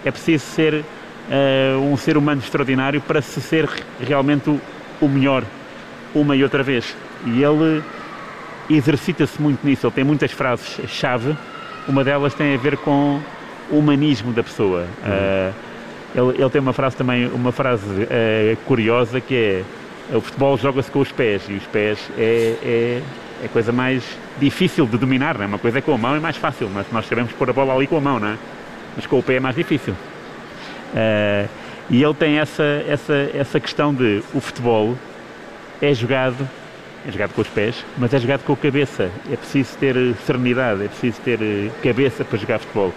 É 0.03 0.09
preciso 0.09 0.43
ser 0.43 0.83
eh, 1.29 1.75
um 1.79 1.95
ser 1.95 2.17
humano 2.17 2.41
extraordinário 2.41 2.99
para 2.99 3.21
se 3.21 3.39
ser 3.39 3.69
realmente 4.01 4.49
o, 4.49 4.59
o 4.99 5.07
melhor, 5.07 5.43
uma 6.15 6.35
e 6.35 6.41
outra 6.41 6.63
vez. 6.63 6.97
E 7.27 7.43
ele 7.43 7.83
exercita-se 8.67 9.39
muito 9.39 9.63
nisso, 9.63 9.85
ele 9.85 9.93
tem 9.93 10.03
muitas 10.03 10.31
frases-chave, 10.31 11.37
uma 11.87 12.03
delas 12.03 12.33
tem 12.33 12.55
a 12.55 12.57
ver 12.57 12.75
com 12.77 13.21
o 13.69 13.77
humanismo 13.77 14.33
da 14.33 14.41
pessoa. 14.41 14.87
Eh, 15.05 15.51
ele, 16.15 16.41
ele 16.41 16.49
tem 16.49 16.61
uma 16.61 16.73
frase 16.73 16.95
também, 16.95 17.27
uma 17.27 17.51
frase 17.51 18.07
eh, 18.09 18.55
curiosa 18.65 19.19
que 19.19 19.35
é 19.35 19.63
o 20.15 20.21
futebol 20.21 20.57
joga-se 20.57 20.91
com 20.91 20.99
os 20.99 21.11
pés 21.11 21.43
e 21.49 21.53
os 21.53 21.65
pés 21.65 21.97
é, 22.17 22.55
é, 22.63 23.01
é 23.41 23.45
a 23.45 23.49
coisa 23.49 23.71
mais 23.71 24.03
difícil 24.39 24.85
de 24.85 24.97
dominar, 24.97 25.35
não 25.37 25.43
é? 25.43 25.47
Uma 25.47 25.59
coisa 25.59 25.79
é 25.79 25.81
com 25.81 25.93
a 25.93 25.97
mão 25.97 26.15
é 26.15 26.19
mais 26.19 26.37
fácil, 26.37 26.69
mas 26.73 26.85
nós 26.91 27.05
sabemos 27.07 27.31
pôr 27.33 27.49
a 27.49 27.53
bola 27.53 27.73
ali 27.73 27.87
com 27.87 27.97
a 27.97 28.01
mão, 28.01 28.19
não 28.19 28.27
é? 28.27 28.37
Mas 28.95 29.05
com 29.05 29.17
o 29.17 29.23
pé 29.23 29.35
é 29.35 29.39
mais 29.39 29.55
difícil. 29.55 29.95
Eh, 30.95 31.47
e 31.89 32.03
ele 32.03 32.13
tem 32.13 32.37
essa, 32.37 32.63
essa, 32.87 33.29
essa 33.33 33.59
questão 33.59 33.93
de 33.93 34.21
o 34.33 34.39
futebol 34.39 34.95
é 35.81 35.93
jogado, 35.93 36.47
é 37.07 37.11
jogado 37.11 37.33
com 37.33 37.41
os 37.41 37.47
pés, 37.47 37.83
mas 37.97 38.13
é 38.13 38.19
jogado 38.19 38.43
com 38.43 38.53
a 38.53 38.57
cabeça. 38.57 39.09
É 39.31 39.35
preciso 39.35 39.77
ter 39.77 39.95
eh, 39.95 40.13
serenidade, 40.25 40.83
é 40.83 40.87
preciso 40.87 41.19
ter 41.21 41.71
cabeça 41.81 42.23
para 42.23 42.37
jogar 42.37 42.59
futebol. 42.59 42.93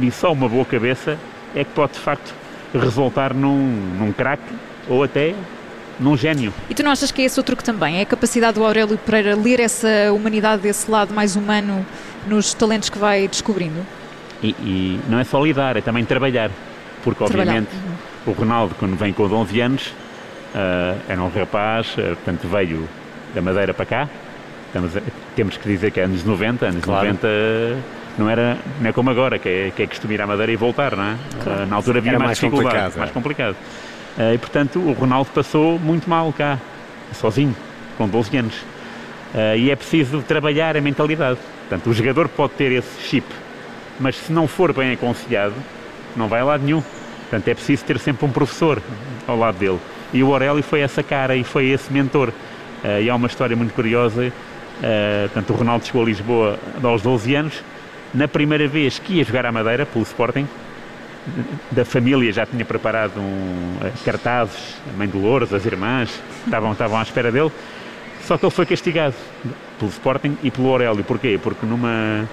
E 0.00 0.10
só 0.10 0.32
uma 0.32 0.48
boa 0.48 0.64
cabeça 0.64 1.18
é 1.54 1.64
que 1.64 1.70
pode 1.70 1.92
de 1.94 2.00
facto 2.00 2.41
resultar 2.74 3.34
num, 3.34 3.56
num 3.98 4.12
craque 4.12 4.42
ou 4.88 5.02
até 5.04 5.34
num 6.00 6.16
gênio. 6.16 6.52
E 6.68 6.74
tu 6.74 6.82
não 6.82 6.90
achas 6.90 7.10
que 7.12 7.22
é 7.22 7.24
esse 7.26 7.38
outro 7.38 7.56
que 7.56 7.62
também? 7.62 7.98
É 7.98 8.02
a 8.02 8.06
capacidade 8.06 8.54
do 8.54 8.64
Aurélio 8.64 8.98
Pereira 8.98 9.36
ler 9.36 9.60
essa 9.60 10.12
humanidade 10.12 10.62
desse 10.62 10.90
lado 10.90 11.14
mais 11.14 11.36
humano 11.36 11.84
nos 12.26 12.54
talentos 12.54 12.88
que 12.88 12.98
vai 12.98 13.28
descobrindo? 13.28 13.80
E, 14.42 14.48
e 14.60 15.00
não 15.08 15.18
é 15.18 15.24
só 15.24 15.42
lidar, 15.44 15.76
é 15.76 15.80
também 15.80 16.04
trabalhar. 16.04 16.50
Porque, 17.04 17.24
Trabalhar. 17.24 17.62
obviamente, 17.62 17.70
o 18.26 18.32
Ronaldo, 18.32 18.74
quando 18.78 18.96
vem 18.96 19.12
com 19.12 19.24
11 19.24 19.60
anos, 19.60 19.94
ah, 20.54 20.94
era 21.08 21.22
um 21.22 21.28
rapaz, 21.28 21.94
ah, 21.98 22.14
portanto, 22.14 22.46
veio 22.48 22.88
da 23.34 23.42
Madeira 23.42 23.74
para 23.74 23.86
cá. 23.86 24.08
Estamos 24.66 24.92
temos 25.36 25.56
que 25.56 25.68
dizer 25.68 25.90
que 25.90 26.00
é 26.00 26.04
anos 26.04 26.24
90, 26.24 26.66
anos 26.66 26.84
Claro. 26.84 27.06
90 27.08 27.28
não, 28.18 28.28
era, 28.28 28.58
não 28.80 28.90
é 28.90 28.92
como 28.92 29.10
agora, 29.10 29.38
que 29.38 29.48
é, 29.48 29.72
que 29.74 29.82
é 29.82 29.86
costume 29.86 30.14
ir 30.14 30.22
à 30.22 30.26
Madeira 30.26 30.52
e 30.52 30.56
voltar, 30.56 30.96
não 30.96 31.04
é? 31.04 31.16
Claro. 31.42 31.62
Ah, 31.62 31.66
na 31.66 31.76
altura 31.76 31.98
havia 31.98 32.12
Era 32.12 32.18
mais, 32.18 32.28
mais 32.28 32.38
dificuldade, 32.38 32.74
complicado, 32.74 32.98
mais 32.98 33.10
é. 33.10 33.12
complicado. 33.12 33.56
Ah, 34.18 34.34
e, 34.34 34.38
portanto, 34.38 34.78
o 34.78 34.92
Ronaldo 34.92 35.30
passou 35.34 35.78
muito 35.78 36.08
mal 36.08 36.32
cá, 36.32 36.58
sozinho, 37.14 37.56
com 37.96 38.08
12 38.08 38.36
anos. 38.36 38.54
Ah, 39.34 39.56
e 39.56 39.70
é 39.70 39.76
preciso 39.76 40.20
trabalhar 40.22 40.76
a 40.76 40.80
mentalidade. 40.80 41.38
Portanto, 41.68 41.90
o 41.90 41.94
jogador 41.94 42.28
pode 42.28 42.52
ter 42.52 42.70
esse 42.72 43.00
chip, 43.02 43.26
mas 43.98 44.16
se 44.16 44.32
não 44.32 44.46
for 44.46 44.72
bem 44.72 44.92
aconselhado, 44.92 45.54
não 46.14 46.28
vai 46.28 46.40
a 46.40 46.44
lado 46.44 46.64
nenhum. 46.64 46.82
Portanto, 47.22 47.48
é 47.48 47.54
preciso 47.54 47.84
ter 47.84 47.98
sempre 47.98 48.26
um 48.26 48.30
professor 48.30 48.82
ao 49.26 49.38
lado 49.38 49.56
dele. 49.56 49.78
E 50.12 50.22
o 50.22 50.30
Aurélio 50.30 50.62
foi 50.62 50.80
essa 50.80 51.02
cara 51.02 51.34
e 51.34 51.42
foi 51.42 51.70
esse 51.70 51.90
mentor. 51.90 52.30
E 53.00 53.08
há 53.08 53.14
uma 53.14 53.26
história 53.26 53.56
muito 53.56 53.72
curiosa. 53.72 54.30
Portanto, 55.22 55.54
o 55.54 55.56
Ronaldo 55.56 55.86
chegou 55.86 56.02
a 56.02 56.04
Lisboa 56.04 56.58
aos 56.82 57.00
12 57.00 57.34
anos. 57.34 57.64
Na 58.14 58.28
primeira 58.28 58.68
vez 58.68 58.98
que 58.98 59.14
ia 59.14 59.24
jogar 59.24 59.46
à 59.46 59.52
Madeira, 59.52 59.86
pelo 59.86 60.04
Sporting, 60.04 60.46
da 61.70 61.84
família 61.84 62.32
já 62.32 62.44
tinha 62.44 62.64
preparado 62.64 63.18
um, 63.18 63.78
cartazes, 64.04 64.76
a 64.92 64.96
mãe 64.96 65.08
Dolores, 65.08 65.52
as 65.52 65.64
irmãs, 65.64 66.20
estavam, 66.44 66.72
estavam 66.72 66.98
à 66.98 67.02
espera 67.02 67.32
dele. 67.32 67.50
Só 68.24 68.36
que 68.36 68.44
ele 68.44 68.52
foi 68.52 68.66
castigado 68.66 69.14
pelo 69.78 69.90
Sporting 69.90 70.36
e 70.42 70.50
pelo 70.50 70.68
Aurélio. 70.68 71.02
Porquê? 71.04 71.38
Porque 71.42 71.64
numa, 71.64 72.28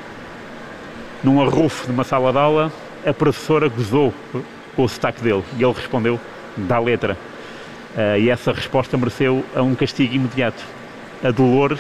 num 1.23 1.41
arrufo 1.41 1.85
de 1.85 1.91
uma 1.91 2.03
sala 2.03 2.31
de 2.31 2.37
aula, 2.37 2.71
a 3.05 3.13
professora 3.13 3.69
gozou 3.69 4.13
com 4.75 4.83
o 4.83 4.89
sotaque 4.89 5.21
dele 5.21 5.43
e 5.57 5.63
ele 5.63 5.73
respondeu 5.73 6.19
da 6.57 6.79
letra. 6.79 7.17
Uh, 7.95 8.19
e 8.19 8.29
essa 8.29 8.51
resposta 8.51 8.97
mereceu 8.97 9.43
a 9.55 9.61
um 9.61 9.75
castigo 9.75 10.13
imediato. 10.13 10.63
A 11.23 11.31
Dolores 11.31 11.79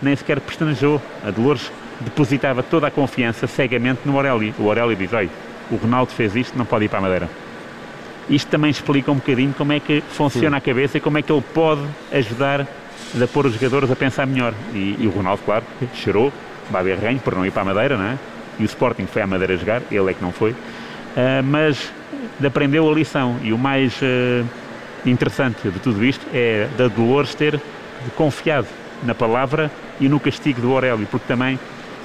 nem 0.00 0.14
sequer 0.14 0.40
pestanejou. 0.40 1.00
A 1.26 1.30
Dolores 1.30 1.70
depositava 2.00 2.62
toda 2.62 2.86
a 2.86 2.90
confiança 2.90 3.46
cegamente 3.46 4.00
no 4.04 4.16
Aurélio. 4.16 4.54
O 4.58 4.68
Aurélio 4.68 4.96
diz: 4.96 5.12
Olha, 5.12 5.30
o 5.70 5.76
Ronaldo 5.76 6.12
fez 6.12 6.34
isto, 6.36 6.56
não 6.56 6.64
pode 6.64 6.84
ir 6.84 6.88
para 6.88 6.98
a 6.98 7.02
Madeira. 7.02 7.28
Isto 8.28 8.48
também 8.48 8.70
explica 8.70 9.10
um 9.10 9.16
bocadinho 9.16 9.54
como 9.56 9.72
é 9.72 9.80
que 9.80 10.02
funciona 10.08 10.56
Sim. 10.56 10.56
a 10.56 10.60
cabeça 10.60 10.98
e 10.98 11.00
como 11.00 11.18
é 11.18 11.22
que 11.22 11.32
ele 11.32 11.44
pode 11.54 11.82
ajudar 12.12 12.62
a 12.62 13.26
pôr 13.28 13.46
os 13.46 13.54
jogadores 13.54 13.90
a 13.90 13.96
pensar 13.96 14.26
melhor. 14.26 14.52
E, 14.74 14.96
e 14.98 15.06
o 15.06 15.10
Ronaldo, 15.10 15.42
claro, 15.44 15.64
chorou, 15.94 16.32
vai 16.70 16.92
ranho 16.94 17.20
por 17.20 17.34
não 17.34 17.46
ir 17.46 17.52
para 17.52 17.62
a 17.62 17.64
Madeira, 17.64 17.96
não 17.96 18.04
é? 18.04 18.18
E 18.58 18.62
o 18.62 18.66
Sporting 18.66 19.06
foi 19.06 19.22
à 19.22 19.26
Madeira 19.26 19.56
jogar, 19.56 19.82
ele 19.90 20.10
é 20.10 20.14
que 20.14 20.22
não 20.22 20.32
foi. 20.32 20.50
Uh, 20.50 21.42
mas 21.44 21.92
aprendeu 22.44 22.90
a 22.90 22.94
lição. 22.94 23.38
E 23.42 23.52
o 23.52 23.58
mais 23.58 23.94
uh, 24.02 24.46
interessante 25.04 25.68
de 25.68 25.78
tudo 25.78 26.04
isto 26.04 26.26
é 26.32 26.68
da 26.76 26.88
Dolores 26.88 27.34
ter 27.34 27.60
confiado 28.16 28.66
na 29.02 29.14
palavra 29.14 29.70
e 30.00 30.08
no 30.08 30.18
castigo 30.18 30.60
do 30.60 30.72
Aurélio, 30.72 31.06
porque 31.10 31.26
também, 31.26 31.58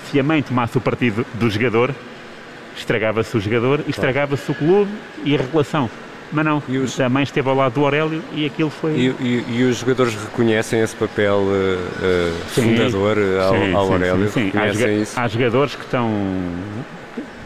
se 0.10 0.20
a 0.20 0.24
mãe 0.24 0.41
tomasse 0.41 0.77
o 0.77 0.81
partido 0.81 1.25
do 1.34 1.50
jogador, 1.50 1.93
estragava-se 2.75 3.36
o 3.36 3.39
jogador, 3.39 3.84
estragava-se 3.88 4.51
o 4.51 4.55
clube 4.55 4.91
e 5.24 5.36
a 5.36 5.39
relação. 5.39 5.89
Mas 6.31 6.46
não, 6.46 6.63
os... 6.67 7.00
a 7.00 7.10
mãe 7.10 7.24
esteve 7.24 7.50
ao 7.50 7.55
lado 7.55 7.74
do 7.74 7.84
Aurélio 7.84 8.24
e 8.34 8.46
aquilo 8.46 8.70
foi. 8.70 8.91
E, 8.91 9.15
e, 9.20 9.46
e 9.50 9.63
os 9.63 9.77
jogadores 9.77 10.15
reconhecem 10.15 10.79
esse 10.79 10.96
papel 10.96 11.39
uh, 11.39 12.34
fundador 12.48 13.17
ao, 13.41 13.53
sim, 13.53 13.74
ao 13.74 13.91
Aurélio? 13.91 14.29
Sim, 14.29 14.51
sim. 14.51 15.13
Há, 15.15 15.24
há, 15.24 15.27
jogadores 15.27 15.75
que 15.75 15.84
estão 15.84 16.10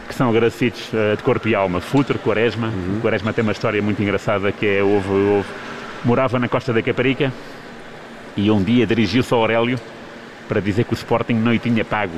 que 0.06 0.14
são 0.14 0.30
agradecidos 0.30 0.88
uh, 0.92 1.16
de 1.16 1.22
corpo 1.24 1.48
e 1.48 1.54
alma. 1.54 1.80
Futre, 1.80 2.16
Quaresma. 2.18 2.68
Uhum. 2.68 3.00
Quaresma 3.00 3.32
tem 3.32 3.42
uma 3.42 3.52
história 3.52 3.82
muito 3.82 4.00
engraçada 4.00 4.52
que 4.52 4.64
é 4.64 4.82
houve, 4.82 5.10
houve, 5.10 5.48
morava 6.04 6.38
na 6.38 6.48
costa 6.48 6.72
da 6.72 6.80
Caparica 6.80 7.32
e 8.36 8.50
um 8.52 8.62
dia 8.62 8.86
dirigiu-se 8.86 9.34
ao 9.34 9.40
Aurélio 9.40 9.80
para 10.46 10.60
dizer 10.60 10.84
que 10.84 10.92
o 10.92 10.94
Sporting 10.94 11.34
não 11.34 11.52
lhe 11.52 11.58
tinha 11.58 11.84
pago 11.84 12.14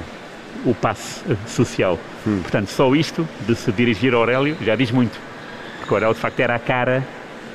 o 0.64 0.74
passe 0.74 1.22
social. 1.46 1.98
Hum. 2.26 2.40
Portanto, 2.42 2.68
só 2.68 2.94
isto 2.94 3.26
de 3.46 3.54
se 3.54 3.72
dirigir 3.72 4.14
ao 4.14 4.20
Aurélio 4.20 4.56
já 4.60 4.76
diz 4.76 4.90
muito. 4.90 5.18
Porque 5.78 5.92
o 5.92 5.96
Aurélio, 5.96 6.14
de 6.14 6.20
facto, 6.20 6.40
era 6.40 6.54
a 6.54 6.58
cara 6.58 7.04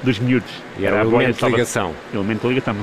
dos 0.01 0.19
miúdos. 0.19 0.51
E 0.77 0.85
era, 0.85 0.97
era 0.97 1.07
o 1.07 1.15
elemento 1.15 1.45
de 1.45 1.51
ligação. 1.51 1.93
Elemento 2.13 2.41
de 2.41 2.47
ligação. 2.49 2.75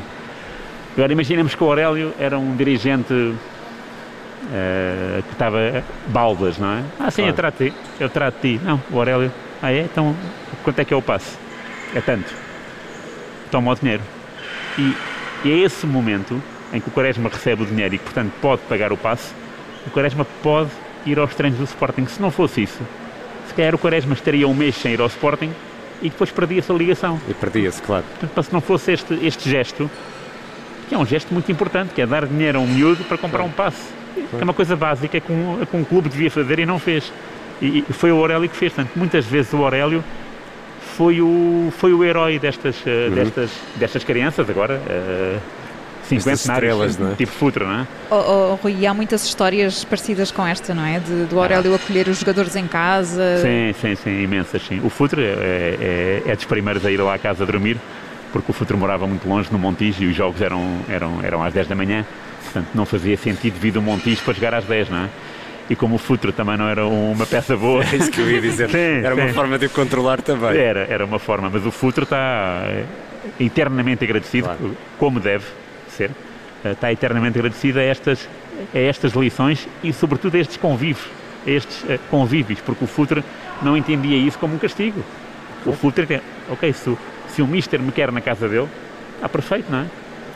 Agora, 0.94 1.12
imaginemos 1.12 1.54
que 1.54 1.62
o 1.62 1.66
Aurélio 1.66 2.12
era 2.18 2.38
um 2.38 2.56
dirigente 2.56 3.12
uh, 3.12 5.22
que 5.22 5.32
estava 5.32 5.84
baldas, 6.08 6.58
não 6.58 6.72
é? 6.72 6.82
Ah, 6.98 7.10
sim, 7.10 7.22
claro. 7.22 7.30
eu 7.30 7.34
trato 7.34 7.64
de 7.64 7.70
ti. 7.70 7.76
Eu 7.98 8.08
trato 8.08 8.34
de 8.40 8.58
ti. 8.58 8.64
Não, 8.64 8.80
o 8.90 8.98
Aurélio. 8.98 9.32
Ah, 9.62 9.72
é? 9.72 9.80
Então, 9.80 10.16
quanto 10.64 10.78
é 10.78 10.84
que 10.84 10.92
é 10.92 10.96
o 10.96 11.02
passe? 11.02 11.36
É 11.94 12.00
tanto. 12.00 12.32
Toma 13.50 13.72
o 13.72 13.74
dinheiro. 13.74 14.02
E, 14.78 14.94
e 15.44 15.52
é 15.52 15.58
esse 15.58 15.86
momento 15.86 16.40
em 16.72 16.80
que 16.80 16.88
o 16.88 16.92
Quaresma 16.92 17.28
recebe 17.28 17.62
o 17.62 17.66
dinheiro 17.66 17.94
e 17.94 17.98
portanto, 17.98 18.32
pode 18.40 18.62
pagar 18.62 18.92
o 18.92 18.96
passe, 18.96 19.32
o 19.86 19.90
Quaresma 19.90 20.26
pode 20.42 20.70
ir 21.06 21.18
aos 21.18 21.34
treinos 21.34 21.58
do 21.58 21.64
Sporting. 21.64 22.06
Se 22.06 22.20
não 22.20 22.30
fosse 22.30 22.62
isso, 22.62 22.80
se 23.48 23.54
calhar 23.54 23.74
o 23.74 23.78
Quaresma 23.78 24.14
estaria 24.14 24.46
um 24.46 24.54
mês 24.54 24.76
sem 24.76 24.92
ir 24.92 25.00
ao 25.00 25.06
Sporting 25.06 25.52
e 26.02 26.08
depois 26.08 26.30
perdia-se 26.30 26.70
a 26.70 26.74
ligação. 26.74 27.20
E 27.28 27.34
perdia-se, 27.34 27.82
claro. 27.82 28.04
Portanto, 28.18 28.42
se 28.44 28.52
não 28.52 28.60
fosse 28.60 28.92
este, 28.92 29.14
este 29.26 29.50
gesto, 29.50 29.90
que 30.88 30.94
é 30.94 30.98
um 30.98 31.06
gesto 31.06 31.32
muito 31.32 31.50
importante, 31.50 31.92
que 31.94 32.00
é 32.00 32.06
dar 32.06 32.26
dinheiro 32.26 32.58
a 32.58 32.60
um 32.60 32.66
miúdo 32.66 33.04
para 33.04 33.18
comprar 33.18 33.38
claro. 33.38 33.52
um 33.52 33.54
passe. 33.54 33.88
Claro. 34.14 34.28
Que 34.30 34.36
é 34.36 34.44
uma 34.44 34.54
coisa 34.54 34.76
básica 34.76 35.20
que 35.20 35.32
um, 35.32 35.64
que 35.64 35.76
um 35.76 35.84
clube 35.84 36.08
devia 36.08 36.30
fazer 36.30 36.58
e 36.58 36.66
não 36.66 36.78
fez. 36.78 37.12
E, 37.60 37.84
e 37.88 37.92
foi 37.92 38.10
o 38.10 38.16
Aurélio 38.16 38.48
que 38.48 38.56
fez. 38.56 38.72
Portanto, 38.72 38.96
muitas 38.96 39.24
vezes 39.26 39.52
o 39.52 39.58
Aurélio 39.58 40.02
foi 40.96 41.20
o, 41.20 41.72
foi 41.78 41.92
o 41.92 42.04
herói 42.04 42.38
destas, 42.38 42.76
eh, 42.86 43.08
uhum. 43.08 43.14
destas, 43.14 43.50
destas 43.76 44.04
crianças 44.04 44.48
agora. 44.50 44.80
Uh, 44.86 45.59
50 46.18 46.32
estrelas, 46.32 46.98
não 46.98 47.12
é? 47.12 47.14
tipo 47.14 47.32
Futre, 47.32 47.64
não 47.64 47.80
é? 47.80 47.86
Oh, 48.10 48.14
oh, 48.14 48.54
Rui, 48.56 48.86
há 48.86 48.92
muitas 48.92 49.24
histórias 49.24 49.84
parecidas 49.84 50.30
com 50.30 50.46
esta, 50.46 50.74
não 50.74 50.84
é? 50.84 50.98
De, 50.98 51.26
do 51.26 51.38
Aurélio 51.38 51.72
ah. 51.72 51.76
acolher 51.76 52.08
os 52.08 52.18
jogadores 52.18 52.56
em 52.56 52.66
casa. 52.66 53.38
Sim, 53.42 53.74
sim, 53.80 53.94
sim, 53.94 54.22
imensas, 54.22 54.62
sim. 54.62 54.80
O 54.82 54.90
Futre 54.90 55.22
é, 55.22 56.22
é, 56.26 56.30
é 56.30 56.36
dos 56.36 56.44
primeiros 56.44 56.84
a 56.84 56.90
ir 56.90 57.00
lá 57.00 57.14
à 57.14 57.18
casa 57.18 57.44
a 57.44 57.46
dormir, 57.46 57.78
porque 58.32 58.50
o 58.50 58.54
Futre 58.54 58.76
morava 58.76 59.06
muito 59.06 59.28
longe, 59.28 59.50
no 59.52 59.58
Montijo, 59.58 60.02
e 60.02 60.06
os 60.08 60.16
jogos 60.16 60.40
eram, 60.40 60.80
eram, 60.88 61.22
eram 61.22 61.42
às 61.42 61.52
10 61.52 61.68
da 61.68 61.74
manhã, 61.74 62.04
portanto 62.44 62.68
não 62.74 62.84
fazia 62.84 63.16
sentido 63.16 63.58
vir 63.58 63.72
do 63.72 63.82
Montijo 63.82 64.22
para 64.22 64.34
jogar 64.34 64.54
às 64.54 64.64
10, 64.64 64.90
não 64.90 64.98
é? 65.04 65.08
e 65.68 65.76
como 65.76 65.94
o 65.94 65.98
Futre 65.98 66.32
também 66.32 66.56
não 66.56 66.68
era 66.68 66.84
uma 66.84 67.24
peça 67.24 67.56
boa. 67.56 67.84
É 67.84 67.94
isso 67.94 68.10
que 68.10 68.20
eu 68.20 68.28
ia 68.28 68.40
dizer. 68.40 68.68
sim, 68.70 69.04
era 69.04 69.14
sim. 69.14 69.20
uma 69.20 69.32
forma 69.32 69.56
de 69.56 69.66
o 69.66 69.70
controlar 69.70 70.20
também. 70.20 70.58
Era, 70.58 70.80
era 70.90 71.04
uma 71.04 71.20
forma, 71.20 71.48
mas 71.48 71.64
o 71.64 71.70
Futre 71.70 72.02
está 72.02 72.64
eternamente 73.38 74.02
agradecido, 74.02 74.46
claro. 74.46 74.76
como 74.98 75.20
deve 75.20 75.44
ser, 75.90 76.10
eh, 76.64 76.72
está 76.72 76.92
eternamente 76.92 77.38
agradecido 77.38 77.78
a 77.78 77.82
estas, 77.82 78.28
a 78.74 78.78
estas 78.78 79.12
lições 79.12 79.68
e, 79.82 79.92
sobretudo, 79.92 80.36
a 80.36 80.38
estes 80.38 80.56
convívios, 80.56 81.06
a 81.46 81.50
estes 81.50 81.82
uh, 81.82 81.98
convívios, 82.10 82.60
porque 82.60 82.84
o 82.84 82.86
Futre 82.86 83.24
não 83.62 83.76
entendia 83.76 84.16
isso 84.16 84.38
como 84.38 84.54
um 84.54 84.58
castigo. 84.58 85.02
O 85.66 85.72
Futre 85.72 86.06
tem, 86.06 86.20
ok, 86.50 86.72
se, 86.72 86.96
se 87.28 87.42
o 87.42 87.46
Mister 87.46 87.80
me 87.80 87.92
quer 87.92 88.10
na 88.12 88.20
casa 88.20 88.48
dele, 88.48 88.68
está 89.16 89.28
perfeito, 89.28 89.70
não 89.70 89.80
é? 89.80 89.86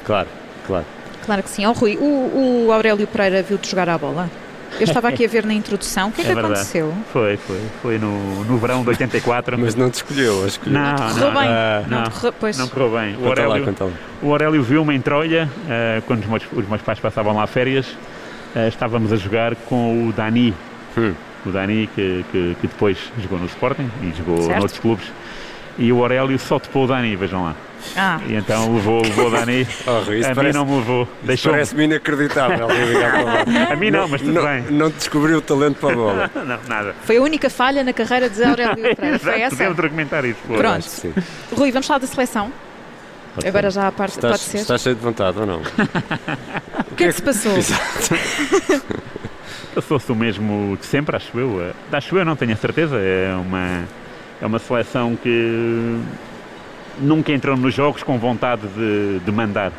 Claro, 0.04 0.28
claro. 0.66 0.86
Claro 1.24 1.42
que 1.42 1.48
sim. 1.48 1.64
Oh, 1.66 1.72
Rui, 1.72 1.96
o, 1.96 2.66
o 2.66 2.72
Aurélio 2.72 3.06
Pereira 3.06 3.42
viu-te 3.42 3.70
jogar 3.70 3.88
a 3.88 3.96
bola? 3.96 4.30
Eu 4.78 4.84
estava 4.84 5.08
aqui 5.08 5.24
a 5.24 5.28
ver 5.28 5.44
na 5.46 5.54
introdução. 5.54 6.08
O 6.08 6.12
que 6.12 6.20
é, 6.20 6.24
é 6.24 6.28
que 6.28 6.34
verdade. 6.34 6.54
aconteceu? 6.54 6.94
Foi, 7.12 7.36
foi. 7.36 7.60
Foi 7.82 7.98
no, 7.98 8.44
no 8.44 8.58
verão 8.58 8.82
de 8.82 8.88
84. 8.88 9.58
Mas 9.58 9.74
não 9.74 9.90
te 9.90 9.94
escolheu, 9.94 10.46
escolheu. 10.46 10.78
Não, 10.78 10.94
não, 10.94 11.14
correu 11.14 11.32
bem. 11.32 11.48
Uh, 11.48 11.88
não, 11.88 12.00
não, 12.00 12.10
correu, 12.10 12.34
pois. 12.38 12.58
não 12.58 12.68
correu 12.68 12.90
bem. 12.90 13.16
O 13.16 13.26
Aurélio, 13.28 13.74
lá, 13.78 13.90
o 14.22 14.30
Aurélio 14.32 14.62
viu-me 14.62 14.94
em 14.94 15.00
Troia, 15.00 15.48
uh, 15.48 16.02
quando 16.02 16.20
os 16.20 16.26
meus, 16.26 16.42
os 16.52 16.68
meus, 16.68 16.82
pais 16.82 16.98
passavam 16.98 17.36
lá 17.36 17.46
férias, 17.46 17.86
uh, 17.86 18.68
estávamos 18.68 19.12
a 19.12 19.16
jogar 19.16 19.54
com 19.54 20.08
o 20.08 20.12
Dani. 20.12 20.54
Hum. 20.96 21.14
O 21.46 21.50
Dani, 21.50 21.88
que, 21.94 22.24
que, 22.32 22.56
que, 22.60 22.66
depois 22.66 22.96
jogou 23.20 23.38
no 23.38 23.46
Sporting 23.46 23.90
e 24.02 24.12
jogou 24.16 24.42
certo. 24.44 24.58
noutros 24.58 24.78
clubes. 24.78 25.12
E 25.78 25.92
o 25.92 26.02
Aurélio 26.02 26.38
só 26.38 26.58
topou 26.58 26.84
o 26.84 26.86
Dani, 26.86 27.16
vejam 27.16 27.44
lá. 27.44 27.56
Ah. 27.96 28.20
E 28.26 28.34
então 28.34 28.74
levou, 28.74 29.02
levou 29.02 29.28
o 29.28 29.30
Dani. 29.30 29.66
Oh, 29.86 29.98
a 29.98 30.34
parece, 30.34 30.40
mim 30.40 30.52
não 30.52 30.64
me 30.64 30.76
levou. 30.76 31.08
Parece-me 31.44 31.84
inacreditável. 31.84 32.68
a 33.70 33.76
mim 33.76 33.90
não, 33.90 34.08
mas 34.08 34.20
tudo 34.22 34.32
não, 34.32 34.42
bem. 34.42 34.62
Não 34.70 34.90
descobriu 34.90 35.38
o 35.38 35.42
talento 35.42 35.76
para 35.78 35.92
a 35.92 35.96
bola. 35.96 36.30
não, 36.34 36.58
nada. 36.66 36.94
Foi 37.04 37.16
a 37.18 37.22
única 37.22 37.50
falha 37.50 37.84
na 37.84 37.92
carreira 37.92 38.30
de 38.30 38.42
Aurélio 38.42 38.96
Pereira. 38.96 39.18
Foi 39.18 39.40
essa? 39.40 39.56
Podemos 39.56 39.76
documentar 39.76 40.24
isso. 40.24 40.40
Pronto. 40.46 40.86
Rui, 41.52 41.70
vamos 41.70 41.86
falar 41.86 41.98
da 41.98 42.06
seleção. 42.06 42.50
Okay. 43.36 43.48
Agora 43.48 43.70
já 43.70 43.88
a 43.88 43.92
parte 43.92 44.12
estás, 44.12 44.32
pode 44.32 44.42
ser. 44.42 44.58
Estás 44.58 44.80
cheio 44.80 44.94
de 44.94 45.02
vontade 45.02 45.38
ou 45.38 45.46
não? 45.46 45.60
o 45.60 46.94
que 46.94 47.04
é 47.04 47.06
que 47.08 47.12
se 47.12 47.22
passou? 47.22 47.52
Passou-se 49.74 50.12
o 50.12 50.14
mesmo 50.14 50.78
de 50.80 50.86
sempre, 50.86 51.16
acho 51.16 51.36
eu. 51.38 51.74
Acho 51.92 52.16
eu, 52.16 52.24
não 52.24 52.36
tenho 52.36 52.52
a 52.52 52.56
certeza. 52.56 52.96
É 52.96 53.34
uma, 53.34 53.84
é 54.40 54.46
uma 54.46 54.58
seleção 54.58 55.16
que 55.16 56.00
nunca 56.98 57.32
entrou 57.32 57.56
nos 57.56 57.74
jogos 57.74 58.02
com 58.02 58.18
vontade 58.18 58.66
de, 58.68 59.20
de 59.20 59.32
mandar. 59.32 59.72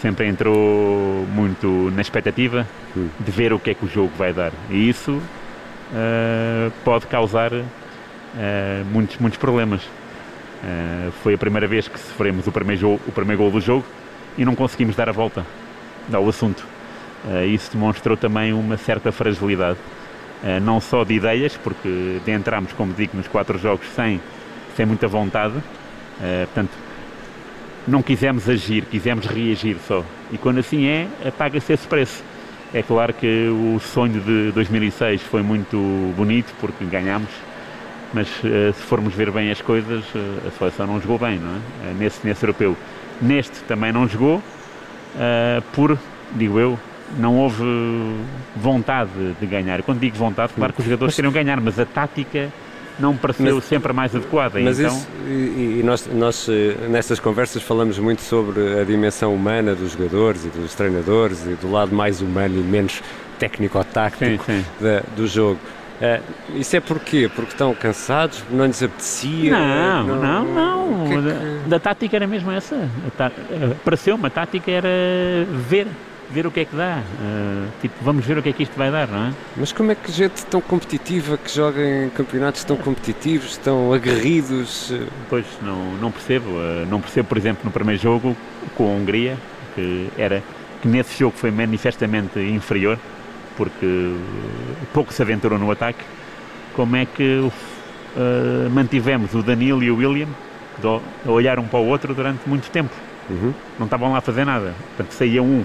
Sempre 0.00 0.26
entrou 0.26 1.26
muito 1.34 1.90
na 1.94 2.02
expectativa 2.02 2.66
hum. 2.96 3.08
de 3.18 3.30
ver 3.30 3.52
o 3.52 3.58
que 3.58 3.70
é 3.70 3.74
que 3.74 3.84
o 3.84 3.88
jogo 3.88 4.12
vai 4.16 4.32
dar. 4.32 4.52
E 4.70 4.88
isso 4.88 5.12
uh, 5.12 6.72
pode 6.84 7.06
causar 7.06 7.52
uh, 7.52 7.64
muitos, 8.92 9.18
muitos 9.18 9.38
problemas. 9.38 9.82
Uh, 9.82 11.10
foi 11.22 11.34
a 11.34 11.38
primeira 11.38 11.66
vez 11.66 11.88
que 11.88 11.98
sofremos 11.98 12.46
o 12.46 12.52
primeiro, 12.52 12.80
jogo, 12.80 13.00
o 13.06 13.12
primeiro 13.12 13.42
gol 13.42 13.50
do 13.50 13.60
jogo 13.60 13.84
e 14.36 14.44
não 14.44 14.54
conseguimos 14.54 14.94
dar 14.94 15.08
a 15.08 15.12
volta 15.12 15.44
ao 16.12 16.28
assunto. 16.28 16.64
isso 17.52 17.72
demonstrou 17.72 18.16
também 18.16 18.52
uma 18.52 18.76
certa 18.76 19.10
fragilidade, 19.10 19.78
não 20.62 20.80
só 20.80 21.02
de 21.02 21.14
ideias, 21.14 21.56
porque 21.56 22.20
entramos, 22.26 22.72
como 22.72 22.92
digo, 22.92 23.16
nos 23.16 23.26
quatro 23.26 23.58
jogos 23.58 23.86
sem, 23.94 24.20
sem 24.76 24.86
muita 24.86 25.08
vontade, 25.08 25.54
Uh, 26.16 26.46
portanto, 26.46 26.70
não 27.86 28.02
quisemos 28.02 28.48
agir, 28.48 28.84
quisemos 28.84 29.26
reagir 29.26 29.76
só. 29.86 30.04
E 30.32 30.38
quando 30.38 30.58
assim 30.58 30.86
é, 30.86 31.08
paga-se 31.36 31.72
esse 31.72 31.86
preço. 31.86 32.22
É 32.74 32.82
claro 32.82 33.14
que 33.14 33.48
o 33.48 33.78
sonho 33.78 34.20
de 34.20 34.50
2006 34.52 35.22
foi 35.22 35.40
muito 35.40 35.76
bonito 36.16 36.52
porque 36.60 36.84
ganhámos, 36.84 37.30
mas 38.12 38.28
uh, 38.38 38.72
se 38.74 38.82
formos 38.82 39.14
ver 39.14 39.30
bem 39.30 39.50
as 39.50 39.60
coisas, 39.60 40.04
a 40.46 40.50
seleção 40.58 40.86
não 40.86 41.00
jogou 41.00 41.18
bem, 41.18 41.38
não 41.38 41.56
é? 41.56 41.94
Nesse, 41.94 42.26
nesse 42.26 42.44
europeu. 42.44 42.76
Neste 43.20 43.60
também 43.60 43.92
não 43.92 44.06
jogou, 44.06 44.42
por, 45.72 45.98
digo 46.34 46.58
eu, 46.58 46.78
não 47.18 47.36
houve 47.36 47.64
vontade 48.56 49.10
de 49.40 49.46
ganhar. 49.46 49.82
Quando 49.82 50.00
digo 50.00 50.16
vontade, 50.16 50.52
claro 50.54 50.72
que 50.72 50.80
os 50.80 50.84
jogadores 50.84 51.14
queriam 51.14 51.32
ganhar, 51.32 51.60
mas 51.60 51.78
a 51.78 51.84
tática 51.84 52.50
não 52.98 53.12
me 53.12 53.18
pareceu 53.18 53.56
mas, 53.56 53.64
sempre 53.64 53.90
a 53.90 53.94
mais 53.94 54.14
adequada. 54.14 54.58
Mas 54.58 54.80
então... 54.80 54.96
isso, 54.96 55.08
e, 55.26 55.80
e 55.80 55.82
nós, 55.84 56.08
nós 56.12 56.48
nestas 56.88 57.20
conversas 57.20 57.62
falamos 57.62 57.98
muito 57.98 58.22
sobre 58.22 58.80
a 58.80 58.84
dimensão 58.84 59.34
humana 59.34 59.74
dos 59.74 59.92
jogadores 59.92 60.44
e 60.44 60.48
dos 60.48 60.74
treinadores 60.74 61.46
e 61.46 61.54
do 61.54 61.70
lado 61.70 61.94
mais 61.94 62.20
humano 62.20 62.58
e 62.58 62.62
menos 62.62 63.02
técnico-tático 63.38 64.24
do 65.14 65.26
jogo. 65.26 65.60
Uh, 65.96 66.58
isso 66.58 66.76
é 66.76 66.80
porquê? 66.80 67.30
Porque 67.34 67.52
estão 67.52 67.74
cansados? 67.74 68.44
Não 68.50 68.66
lhes 68.66 68.82
apetecia? 68.82 69.50
Não, 69.50 70.06
não, 70.06 70.44
não. 70.44 70.44
não. 70.44 71.06
Que 71.06 71.14
é 71.14 71.62
que... 71.62 71.68
Da, 71.68 71.78
tática 71.78 72.16
era 72.16 72.26
mesmo 72.26 72.50
essa. 72.50 72.88
Tá, 73.16 73.32
Pareceu-me, 73.82 74.26
a 74.26 74.30
tática 74.30 74.70
era 74.70 74.88
ver 75.50 75.86
ver 76.30 76.46
o 76.46 76.50
que 76.50 76.60
é 76.60 76.64
que 76.64 76.74
dá. 76.74 77.02
Uh, 77.20 77.68
tipo, 77.80 77.94
vamos 78.02 78.24
ver 78.24 78.38
o 78.38 78.42
que 78.42 78.48
é 78.48 78.52
que 78.52 78.62
isto 78.62 78.76
vai 78.76 78.90
dar, 78.90 79.08
não 79.08 79.26
é? 79.26 79.32
Mas 79.56 79.72
como 79.72 79.92
é 79.92 79.94
que 79.94 80.10
gente 80.10 80.44
tão 80.46 80.60
competitiva 80.60 81.36
que 81.38 81.54
joga 81.54 81.80
em 81.80 82.10
campeonatos 82.10 82.64
tão 82.64 82.76
competitivos, 82.76 83.56
tão 83.58 83.92
aguerridos? 83.92 84.92
Pois, 85.28 85.46
não, 85.62 85.92
não 85.94 86.10
percebo. 86.10 86.50
Uh, 86.50 86.86
não 86.88 87.00
percebo, 87.00 87.28
por 87.28 87.38
exemplo, 87.38 87.62
no 87.64 87.70
primeiro 87.70 88.00
jogo 88.00 88.36
com 88.76 88.84
a 88.84 88.96
Hungria, 88.96 89.36
que 89.74 90.08
era 90.16 90.42
que 90.82 90.88
nesse 90.88 91.18
jogo 91.18 91.36
foi 91.36 91.50
manifestamente 91.50 92.38
inferior, 92.38 92.98
porque 93.56 94.14
pouco 94.92 95.12
se 95.12 95.22
aventurou 95.22 95.58
no 95.58 95.70
ataque. 95.70 96.04
Como 96.74 96.96
é 96.96 97.06
que 97.06 97.40
uh, 97.40 98.70
mantivemos 98.70 99.34
o 99.34 99.42
Danilo 99.42 99.82
e 99.82 99.90
o 99.90 99.96
William 99.96 100.28
a 101.24 101.30
olhar 101.30 101.58
um 101.58 101.66
para 101.66 101.78
o 101.78 101.86
outro 101.86 102.14
durante 102.14 102.46
muito 102.46 102.70
tempo? 102.70 102.94
Uhum. 103.30 103.54
Não 103.78 103.86
estavam 103.86 104.12
lá 104.12 104.18
a 104.18 104.20
fazer 104.20 104.44
nada. 104.44 104.74
Portanto, 104.96 105.12
saía 105.12 105.42
um 105.42 105.64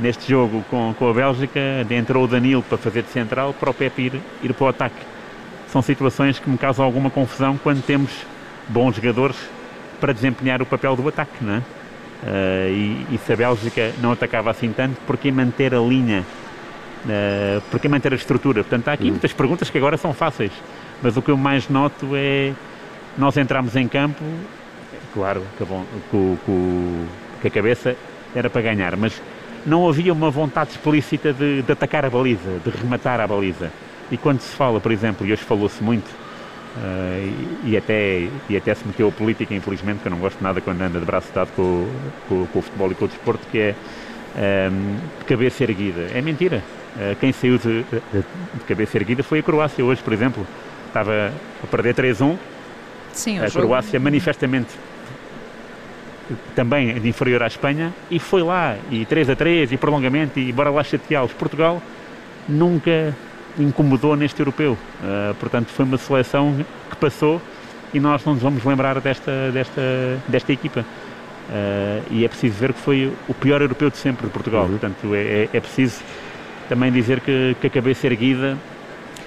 neste 0.00 0.28
jogo 0.28 0.64
com, 0.70 0.94
com 0.98 1.10
a 1.10 1.14
Bélgica, 1.14 1.60
entrou 1.90 2.24
o 2.24 2.28
Danilo 2.28 2.62
para 2.62 2.78
fazer 2.78 3.02
de 3.02 3.10
central, 3.10 3.54
para 3.54 3.70
o 3.70 3.74
Pepe 3.74 4.02
ir, 4.02 4.20
ir 4.42 4.52
para 4.54 4.64
o 4.64 4.68
ataque. 4.68 4.96
São 5.68 5.80
situações 5.82 6.38
que 6.38 6.50
me 6.50 6.58
causam 6.58 6.84
alguma 6.84 7.10
confusão 7.10 7.58
quando 7.62 7.82
temos 7.84 8.10
bons 8.68 8.96
jogadores 8.96 9.36
para 10.00 10.12
desempenhar 10.12 10.60
o 10.60 10.66
papel 10.66 10.96
do 10.96 11.08
ataque, 11.08 11.32
não 11.40 11.54
é? 11.54 11.58
Uh, 11.58 12.68
e, 12.68 13.06
e, 13.14 13.18
se 13.18 13.32
a 13.32 13.36
Bélgica 13.36 13.92
não 14.00 14.12
atacava 14.12 14.50
assim 14.50 14.72
tanto, 14.72 14.96
porquê 15.06 15.32
manter 15.32 15.74
a 15.74 15.80
linha? 15.80 16.24
Uh, 17.04 17.60
porquê 17.70 17.88
manter 17.88 18.12
a 18.12 18.16
estrutura? 18.16 18.62
Portanto, 18.62 18.88
há 18.88 18.92
aqui 18.92 19.04
uhum. 19.04 19.10
muitas 19.10 19.32
perguntas 19.32 19.70
que 19.70 19.78
agora 19.78 19.96
são 19.96 20.14
fáceis, 20.14 20.52
mas 21.02 21.16
o 21.16 21.22
que 21.22 21.30
eu 21.30 21.36
mais 21.36 21.68
noto 21.68 22.10
é 22.14 22.52
nós 23.18 23.36
entramos 23.36 23.74
em 23.74 23.88
campo, 23.88 24.22
claro, 25.12 25.42
que 27.40 27.48
a 27.48 27.50
cabeça 27.50 27.96
era 28.34 28.48
para 28.48 28.62
ganhar, 28.62 28.96
mas 28.96 29.20
não 29.64 29.88
havia 29.88 30.12
uma 30.12 30.30
vontade 30.30 30.70
explícita 30.70 31.32
de, 31.32 31.62
de, 31.62 31.72
atacar 31.72 32.04
a 32.04 32.10
baliza, 32.10 32.60
de 32.64 32.70
rematar 32.70 33.20
a 33.20 33.26
baliza. 33.26 33.70
E 34.10 34.16
quando 34.16 34.40
se 34.40 34.54
fala, 34.54 34.80
por 34.80 34.92
exemplo, 34.92 35.26
e 35.26 35.32
hoje 35.32 35.42
falou-se 35.42 35.82
muito, 35.82 36.08
uh, 36.08 37.60
e, 37.64 37.70
e, 37.70 37.76
até, 37.76 38.28
e 38.48 38.56
até 38.56 38.74
se 38.74 38.86
meteu 38.86 39.08
a 39.08 39.12
política, 39.12 39.54
infelizmente, 39.54 40.00
que 40.00 40.06
eu 40.06 40.10
não 40.10 40.18
gosto 40.18 40.42
nada 40.42 40.60
quando 40.60 40.80
anda 40.82 40.98
de 40.98 41.04
braço 41.04 41.32
dado 41.32 41.50
com, 41.54 41.88
com, 42.28 42.46
com 42.46 42.58
o 42.58 42.62
futebol 42.62 42.90
e 42.90 42.94
com 42.94 43.04
o 43.04 43.08
desporto, 43.08 43.46
que 43.50 43.58
é 43.58 43.74
um, 44.36 44.40
ehm, 44.40 44.96
de 45.20 45.24
cabeça 45.24 45.62
erguida. 45.62 46.08
É 46.12 46.20
mentira. 46.20 46.62
Uh, 46.96 47.16
quem 47.16 47.32
saiu 47.32 47.56
de, 47.56 47.84
de, 47.84 48.64
cabeça 48.68 48.98
erguida 48.98 49.22
foi 49.22 49.38
a 49.38 49.42
Croácia 49.42 49.84
hoje, 49.84 50.02
por 50.02 50.12
exemplo. 50.12 50.46
Estava 50.88 51.32
a 51.62 51.66
perder 51.68 51.94
3-1. 51.94 52.36
Sim, 53.14 53.38
a 53.38 53.50
Croácia 53.50 53.98
manifestamente 53.98 54.70
também 56.54 57.00
de 57.00 57.08
inferior 57.08 57.42
à 57.42 57.46
Espanha, 57.46 57.92
e 58.10 58.18
foi 58.18 58.42
lá, 58.42 58.76
e 58.90 59.04
3 59.04 59.30
a 59.30 59.36
3, 59.36 59.72
e 59.72 59.76
prolongamento, 59.76 60.38
e 60.38 60.52
bora 60.52 60.70
lá 60.70 60.82
chateá-los. 60.82 61.32
Portugal 61.32 61.82
nunca 62.48 63.14
incomodou 63.58 64.16
neste 64.16 64.40
europeu. 64.40 64.72
Uh, 64.72 65.34
portanto, 65.34 65.68
foi 65.68 65.84
uma 65.84 65.98
seleção 65.98 66.64
que 66.90 66.96
passou 66.96 67.40
e 67.92 68.00
nós 68.00 68.24
não 68.24 68.34
nos 68.34 68.42
vamos 68.42 68.64
lembrar 68.64 69.00
desta, 69.00 69.50
desta, 69.52 69.82
desta 70.28 70.52
equipa. 70.52 70.80
Uh, 70.80 72.02
e 72.10 72.24
é 72.24 72.28
preciso 72.28 72.54
ver 72.54 72.72
que 72.72 72.80
foi 72.80 73.12
o 73.28 73.34
pior 73.34 73.60
europeu 73.60 73.90
de 73.90 73.96
sempre 73.96 74.26
de 74.26 74.32
Portugal. 74.32 74.64
Uhum. 74.64 74.70
Portanto, 74.70 75.14
é, 75.14 75.18
é, 75.18 75.48
é, 75.52 75.60
preciso 75.60 76.02
também 76.68 76.90
dizer 76.90 77.20
que, 77.20 77.56
que, 77.60 77.66
a 77.66 77.70
cabeça 77.70 78.06
erguida 78.06 78.56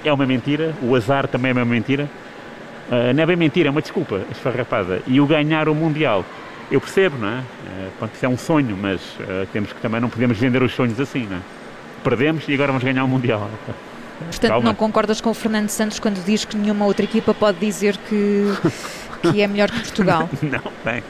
é 0.04 0.12
uma 0.12 0.26
mentira, 0.26 0.74
o 0.82 0.96
azar 0.96 1.28
também 1.28 1.52
é 1.52 1.54
uma 1.54 1.65
mentira. 1.65 2.10
Uh, 2.89 3.13
não 3.13 3.24
é 3.24 3.26
bem 3.26 3.36
mentira, 3.36 3.70
é 3.70 3.72
uma 3.72 3.82
desculpa 3.82 4.22
esfarrapada. 4.32 5.02
E 5.06 5.20
o 5.20 5.26
ganhar 5.26 5.70
o 5.70 5.76
Mundial 5.76 6.26
eu 6.71 6.82
percebo, 6.82 7.17
não 7.17 7.28
é? 7.28 7.39
Eh, 7.67 7.89
pronto, 7.97 8.15
isso 8.15 8.25
é 8.25 8.30
um 8.30 8.38
sonho, 8.38 8.78
mas 8.80 9.01
uh, 9.19 9.45
temos 9.54 9.71
que 9.71 9.82
também 9.82 10.01
não 10.01 10.10
podemos 10.10 10.38
vender 10.38 10.62
os 10.63 10.73
sonhos 10.73 10.99
assim, 10.99 11.28
não 11.30 11.38
é? 11.38 11.39
Perdemos 12.04 12.47
e 12.47 12.54
agora 12.54 12.71
vamos 12.71 12.84
ganhar 12.84 13.04
o 13.04 13.08
Mundial. 13.08 13.49
Portanto, 14.19 14.49
Calma. 14.49 14.65
não 14.65 14.75
concordas 14.75 15.19
com 15.19 15.30
o 15.30 15.34
Fernando 15.34 15.69
Santos 15.69 15.99
quando 15.99 16.23
diz 16.23 16.45
que 16.45 16.56
nenhuma 16.56 16.86
outra 16.86 17.04
equipa 17.04 17.34
pode 17.34 17.60
dizer 17.60 17.97
que, 17.97 18.54
que 19.21 19.41
é 19.41 19.47
melhor 19.47 19.69
que 19.69 19.80
Portugal? 19.80 20.30
não, 20.41 20.71
bem. 20.84 21.04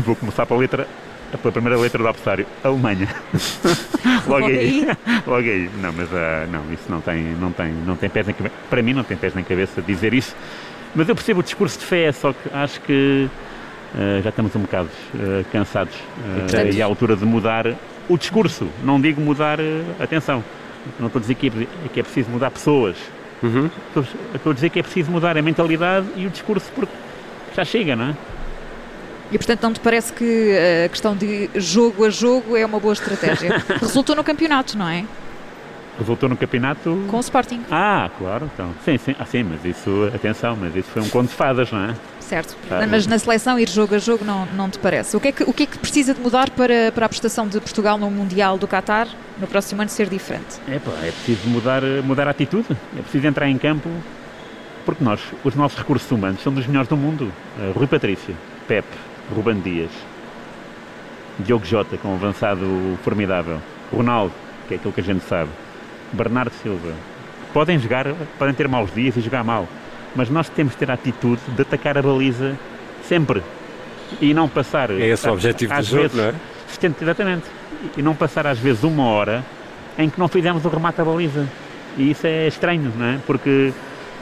Vou 0.00 0.14
começar 0.14 0.44
pela 0.44 0.60
letra, 0.60 0.86
pela 1.40 1.52
primeira 1.52 1.78
letra 1.78 1.98
do 2.02 2.08
adversário, 2.08 2.46
Alemanha. 2.62 3.08
Logo, 4.26 4.46
aí. 4.46 4.86
Logo 5.26 5.48
aí. 5.48 5.70
Não, 5.80 5.92
mas 5.92 6.08
uh, 6.08 6.50
não, 6.50 6.72
isso 6.72 6.84
não 6.88 7.00
tem, 7.00 7.22
não 7.40 7.52
tem, 7.52 7.72
não 7.72 7.96
tem 7.96 8.10
pés 8.10 8.26
nem 8.26 8.34
cabeça. 8.34 8.54
Para 8.68 8.82
mim 8.82 8.92
não 8.92 9.04
tem 9.04 9.16
pés 9.16 9.34
nem 9.34 9.44
cabeça 9.44 9.80
dizer 9.80 10.12
isso. 10.12 10.36
Mas 10.94 11.08
eu 11.08 11.14
percebo 11.14 11.40
o 11.40 11.42
discurso 11.42 11.78
de 11.78 11.86
fé, 11.86 12.12
só 12.12 12.32
que 12.32 12.50
acho 12.52 12.80
que 12.82 13.30
já 14.22 14.30
estamos 14.30 14.54
um 14.56 14.60
bocado 14.60 14.88
uh, 15.14 15.44
cansados 15.52 15.94
uh, 15.94 16.72
e 16.72 16.80
é 16.80 16.82
a 16.82 16.86
altura 16.86 17.14
de 17.14 17.24
mudar 17.24 17.74
o 18.08 18.16
discurso. 18.16 18.68
Não 18.82 19.00
digo 19.00 19.20
mudar, 19.20 19.58
atenção, 20.00 20.42
não 20.98 21.06
estou 21.06 21.20
a 21.20 21.22
dizer 21.22 21.34
que 21.34 21.48
é, 21.48 21.88
que 21.92 22.00
é 22.00 22.02
preciso 22.02 22.30
mudar 22.30 22.50
pessoas. 22.50 22.96
Uhum. 23.42 23.68
Estou, 23.88 24.04
estou, 24.34 24.52
a 24.52 24.54
dizer 24.54 24.70
que 24.70 24.78
é 24.78 24.82
preciso 24.82 25.10
mudar 25.10 25.36
a 25.36 25.42
mentalidade 25.42 26.06
e 26.16 26.26
o 26.26 26.30
discurso 26.30 26.70
porque 26.74 26.94
já 27.54 27.64
chega, 27.64 27.96
não 27.96 28.10
é? 28.10 28.16
E 29.32 29.38
portanto 29.38 29.62
não 29.62 29.72
te 29.72 29.80
parece 29.80 30.12
que 30.12 30.52
a 30.84 30.88
questão 30.88 31.16
de 31.16 31.50
jogo 31.54 32.04
a 32.04 32.10
jogo 32.10 32.56
é 32.56 32.64
uma 32.64 32.78
boa 32.78 32.92
estratégia? 32.92 33.62
Resultou 33.80 34.14
no 34.14 34.22
campeonato, 34.22 34.76
não 34.76 34.88
é? 34.88 35.04
Resultou 35.98 36.28
no 36.28 36.36
campeonato. 36.36 37.04
Com 37.08 37.16
o 37.16 37.20
Sporting. 37.20 37.62
Ah, 37.70 38.10
claro, 38.18 38.50
então. 38.52 38.72
Sim, 38.84 38.98
sim, 38.98 39.14
ah, 39.18 39.24
sim, 39.24 39.42
mas 39.42 39.64
isso, 39.64 40.10
atenção, 40.14 40.56
mas 40.58 40.74
isso 40.74 40.88
foi 40.90 41.02
um 41.02 41.08
conto 41.08 41.28
de 41.28 41.34
fadas, 41.34 41.70
não 41.70 41.80
é? 41.80 41.94
Certo, 42.32 42.56
ah, 42.70 42.86
mas 42.90 43.06
na 43.06 43.18
seleção 43.18 43.58
ir 43.58 43.68
jogo 43.68 43.94
a 43.94 43.98
jogo 43.98 44.24
não, 44.24 44.46
não 44.46 44.70
te 44.70 44.78
parece. 44.78 45.14
O 45.14 45.20
que, 45.20 45.28
é 45.28 45.32
que, 45.32 45.42
o 45.42 45.52
que 45.52 45.64
é 45.64 45.66
que 45.66 45.76
precisa 45.76 46.14
de 46.14 46.20
mudar 46.22 46.48
para, 46.48 46.90
para 46.90 47.04
a 47.04 47.08
prestação 47.10 47.46
de 47.46 47.60
Portugal 47.60 47.98
no 47.98 48.10
Mundial 48.10 48.56
do 48.56 48.66
Qatar 48.66 49.06
no 49.38 49.46
próximo 49.46 49.82
ano 49.82 49.90
ser 49.90 50.08
diferente? 50.08 50.58
É, 50.66 50.78
pá, 50.78 50.92
é 51.02 51.12
preciso 51.12 51.46
mudar, 51.46 51.82
mudar 52.02 52.26
a 52.26 52.30
atitude, 52.30 52.68
é 52.98 53.02
preciso 53.02 53.26
entrar 53.26 53.50
em 53.50 53.58
campo, 53.58 53.86
porque 54.86 55.04
nós, 55.04 55.20
os 55.44 55.54
nossos 55.54 55.76
recursos 55.76 56.10
humanos 56.10 56.42
são 56.42 56.50
dos 56.54 56.66
melhores 56.66 56.88
do 56.88 56.96
mundo. 56.96 57.30
Uh, 57.58 57.78
Rui 57.78 57.86
Patrício, 57.86 58.34
Pepe, 58.66 58.96
Ruben 59.36 59.60
Dias, 59.60 59.90
Diogo 61.38 61.66
Jota, 61.66 61.98
com 61.98 62.08
um 62.08 62.14
avançado 62.14 62.98
formidável, 63.04 63.60
Ronaldo, 63.92 64.32
que 64.68 64.72
é 64.72 64.76
aquilo 64.78 64.94
que 64.94 65.02
a 65.02 65.04
gente 65.04 65.22
sabe, 65.26 65.50
Bernardo 66.10 66.52
Silva. 66.62 66.94
Podem 67.52 67.78
jogar, 67.78 68.06
podem 68.38 68.54
ter 68.54 68.66
maus 68.68 68.90
dias 68.94 69.18
e 69.18 69.20
jogar 69.20 69.44
mal, 69.44 69.68
mas 70.14 70.28
nós 70.28 70.48
temos 70.48 70.72
de 70.72 70.78
ter 70.78 70.90
a 70.90 70.94
atitude 70.94 71.40
de 71.48 71.62
atacar 71.62 71.96
a 71.98 72.02
baliza 72.02 72.56
sempre 73.08 73.42
e 74.20 74.34
não 74.34 74.48
passar. 74.48 74.90
É 74.90 75.06
esse 75.06 75.28
o 75.28 75.32
objetivo 75.32 75.74
do 75.74 75.82
jogo, 75.82 76.02
vezes, 76.02 76.16
não 76.16 76.24
é? 76.24 76.34
Exatamente. 77.00 77.44
E 77.96 78.02
não 78.02 78.14
passar 78.14 78.46
às 78.46 78.58
vezes 78.58 78.82
uma 78.82 79.04
hora 79.04 79.44
em 79.98 80.08
que 80.08 80.18
não 80.18 80.28
fizemos 80.28 80.64
o 80.64 80.68
remate 80.68 81.00
à 81.00 81.04
baliza. 81.04 81.46
E 81.96 82.10
isso 82.10 82.26
é 82.26 82.46
estranho, 82.46 82.92
não 82.96 83.06
é? 83.06 83.18
Porque 83.26 83.72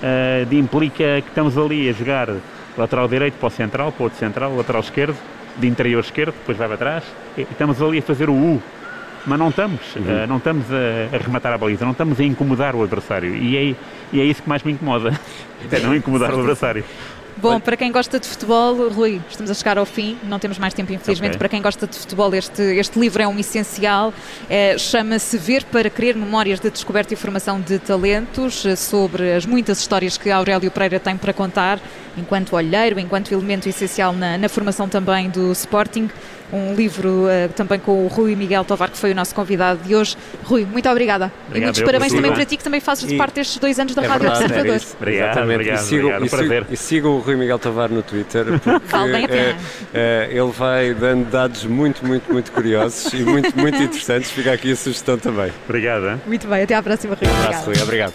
uh, 0.02 0.54
implica 0.54 1.20
que 1.22 1.28
estamos 1.28 1.56
ali 1.56 1.88
a 1.88 1.92
jogar 1.92 2.28
lateral 2.76 3.06
direito 3.08 3.34
para 3.34 3.46
o 3.46 3.50
central, 3.50 3.92
para 3.92 4.02
o 4.02 4.04
outro 4.04 4.18
central, 4.18 4.56
lateral 4.56 4.80
esquerdo, 4.80 5.16
de 5.56 5.66
interior 5.66 6.00
esquerdo, 6.00 6.32
depois 6.32 6.56
vai 6.56 6.68
para 6.68 6.76
trás, 6.76 7.04
e 7.36 7.42
estamos 7.42 7.80
ali 7.82 7.98
a 7.98 8.02
fazer 8.02 8.28
o 8.28 8.34
U 8.34 8.62
mas 9.26 9.38
não 9.38 9.48
estamos, 9.50 9.80
uhum. 9.96 10.02
uh, 10.02 10.26
não 10.26 10.36
estamos 10.38 10.66
a, 10.72 11.16
a, 11.16 11.18
rematar 11.18 11.52
a 11.52 11.58
baliza, 11.58 11.84
não 11.84 11.92
estamos 11.92 12.18
a 12.18 12.24
incomodar 12.24 12.74
o 12.74 12.82
adversário 12.82 13.34
e 13.36 13.56
é, 13.56 13.76
e 14.12 14.20
é 14.20 14.24
isso 14.24 14.42
que 14.42 14.48
mais 14.48 14.62
me 14.62 14.72
incomoda, 14.72 15.18
é 15.70 15.78
não 15.80 15.94
incomodar 15.94 16.32
o 16.34 16.38
adversário. 16.38 16.84
Bom, 17.40 17.58
para 17.58 17.74
quem 17.74 17.90
gosta 17.90 18.20
de 18.20 18.28
futebol, 18.28 18.90
Rui, 18.90 19.18
estamos 19.30 19.50
a 19.50 19.54
chegar 19.54 19.78
ao 19.78 19.86
fim, 19.86 20.18
não 20.24 20.38
temos 20.38 20.58
mais 20.58 20.74
tempo, 20.74 20.92
infelizmente. 20.92 21.30
Okay. 21.30 21.38
Para 21.38 21.48
quem 21.48 21.62
gosta 21.62 21.86
de 21.86 21.98
futebol, 21.98 22.34
este, 22.34 22.60
este 22.60 22.98
livro 22.98 23.22
é 23.22 23.26
um 23.26 23.38
essencial. 23.38 24.12
É, 24.48 24.76
Chama-se 24.76 25.38
Ver 25.38 25.64
para 25.64 25.88
Querer 25.88 26.16
Memórias 26.16 26.60
de 26.60 26.68
Descoberta 26.68 27.14
e 27.14 27.16
Formação 27.16 27.58
de 27.58 27.78
Talentos, 27.78 28.66
eh, 28.66 28.76
sobre 28.76 29.32
as 29.32 29.46
muitas 29.46 29.80
histórias 29.80 30.18
que 30.18 30.30
Aurélio 30.30 30.70
Pereira 30.70 31.00
tem 31.00 31.16
para 31.16 31.32
contar, 31.32 31.80
enquanto 32.14 32.54
olheiro, 32.54 33.00
enquanto 33.00 33.32
elemento 33.32 33.66
essencial 33.66 34.12
na, 34.12 34.36
na 34.36 34.48
formação 34.48 34.86
também 34.86 35.30
do 35.30 35.50
Sporting 35.52 36.10
um 36.52 36.74
livro 36.74 37.26
uh, 37.26 37.48
também 37.54 37.78
com 37.78 38.04
o 38.04 38.08
Rui 38.08 38.34
Miguel 38.34 38.64
Tovar, 38.64 38.90
que 38.90 38.96
foi 38.96 39.12
o 39.12 39.14
nosso 39.14 39.34
convidado 39.34 39.80
de 39.82 39.94
hoje. 39.94 40.16
Rui, 40.44 40.64
muito 40.64 40.88
obrigada. 40.88 41.32
Obrigado, 41.48 41.56
e 41.56 41.64
muitos 41.64 41.82
parabéns 41.82 42.12
também 42.12 42.32
para 42.32 42.44
ti, 42.44 42.56
que 42.56 42.64
também 42.64 42.80
fazes 42.80 43.10
e... 43.10 43.16
parte 43.16 43.34
destes 43.34 43.58
dois 43.58 43.78
anos 43.78 43.94
da 43.94 44.02
é 44.02 44.06
Rádio 44.06 44.28
verdade, 44.28 44.44
Observador. 44.44 44.80
Obrigado, 44.98 45.30
Exatamente. 45.30 45.54
Obrigado, 45.54 45.76
e, 45.76 45.82
sigam, 45.82 46.16
obrigado, 46.16 46.24
e, 46.24 46.28
sigam, 46.28 46.66
e 46.70 46.76
sigam 46.76 47.10
o 47.12 47.18
Rui 47.20 47.36
Miguel 47.36 47.58
Tovar 47.58 47.90
no 47.90 48.02
Twitter, 48.02 48.44
porque 48.60 48.86
vale 48.86 49.12
bem 49.12 49.24
a 49.24 49.28
pena. 49.28 49.52
Uh, 49.52 50.30
ele 50.30 50.52
vai 50.52 50.94
dando 50.94 51.30
dados 51.30 51.64
muito, 51.64 52.06
muito, 52.06 52.32
muito 52.32 52.52
curiosos 52.52 53.12
e 53.12 53.22
muito, 53.22 53.56
muito 53.58 53.80
interessantes. 53.82 54.30
Fica 54.30 54.52
aqui 54.52 54.72
a 54.72 54.76
sugestão 54.76 55.18
também. 55.18 55.52
Obrigado. 55.68 56.08
Hein? 56.08 56.20
Muito 56.26 56.46
bem, 56.46 56.62
até 56.62 56.74
à 56.74 56.82
próxima, 56.82 57.14
Rui. 57.14 57.30
Um 57.30 57.44
abraço, 57.44 57.66
Rui. 57.66 57.82
Obrigado. 57.82 58.14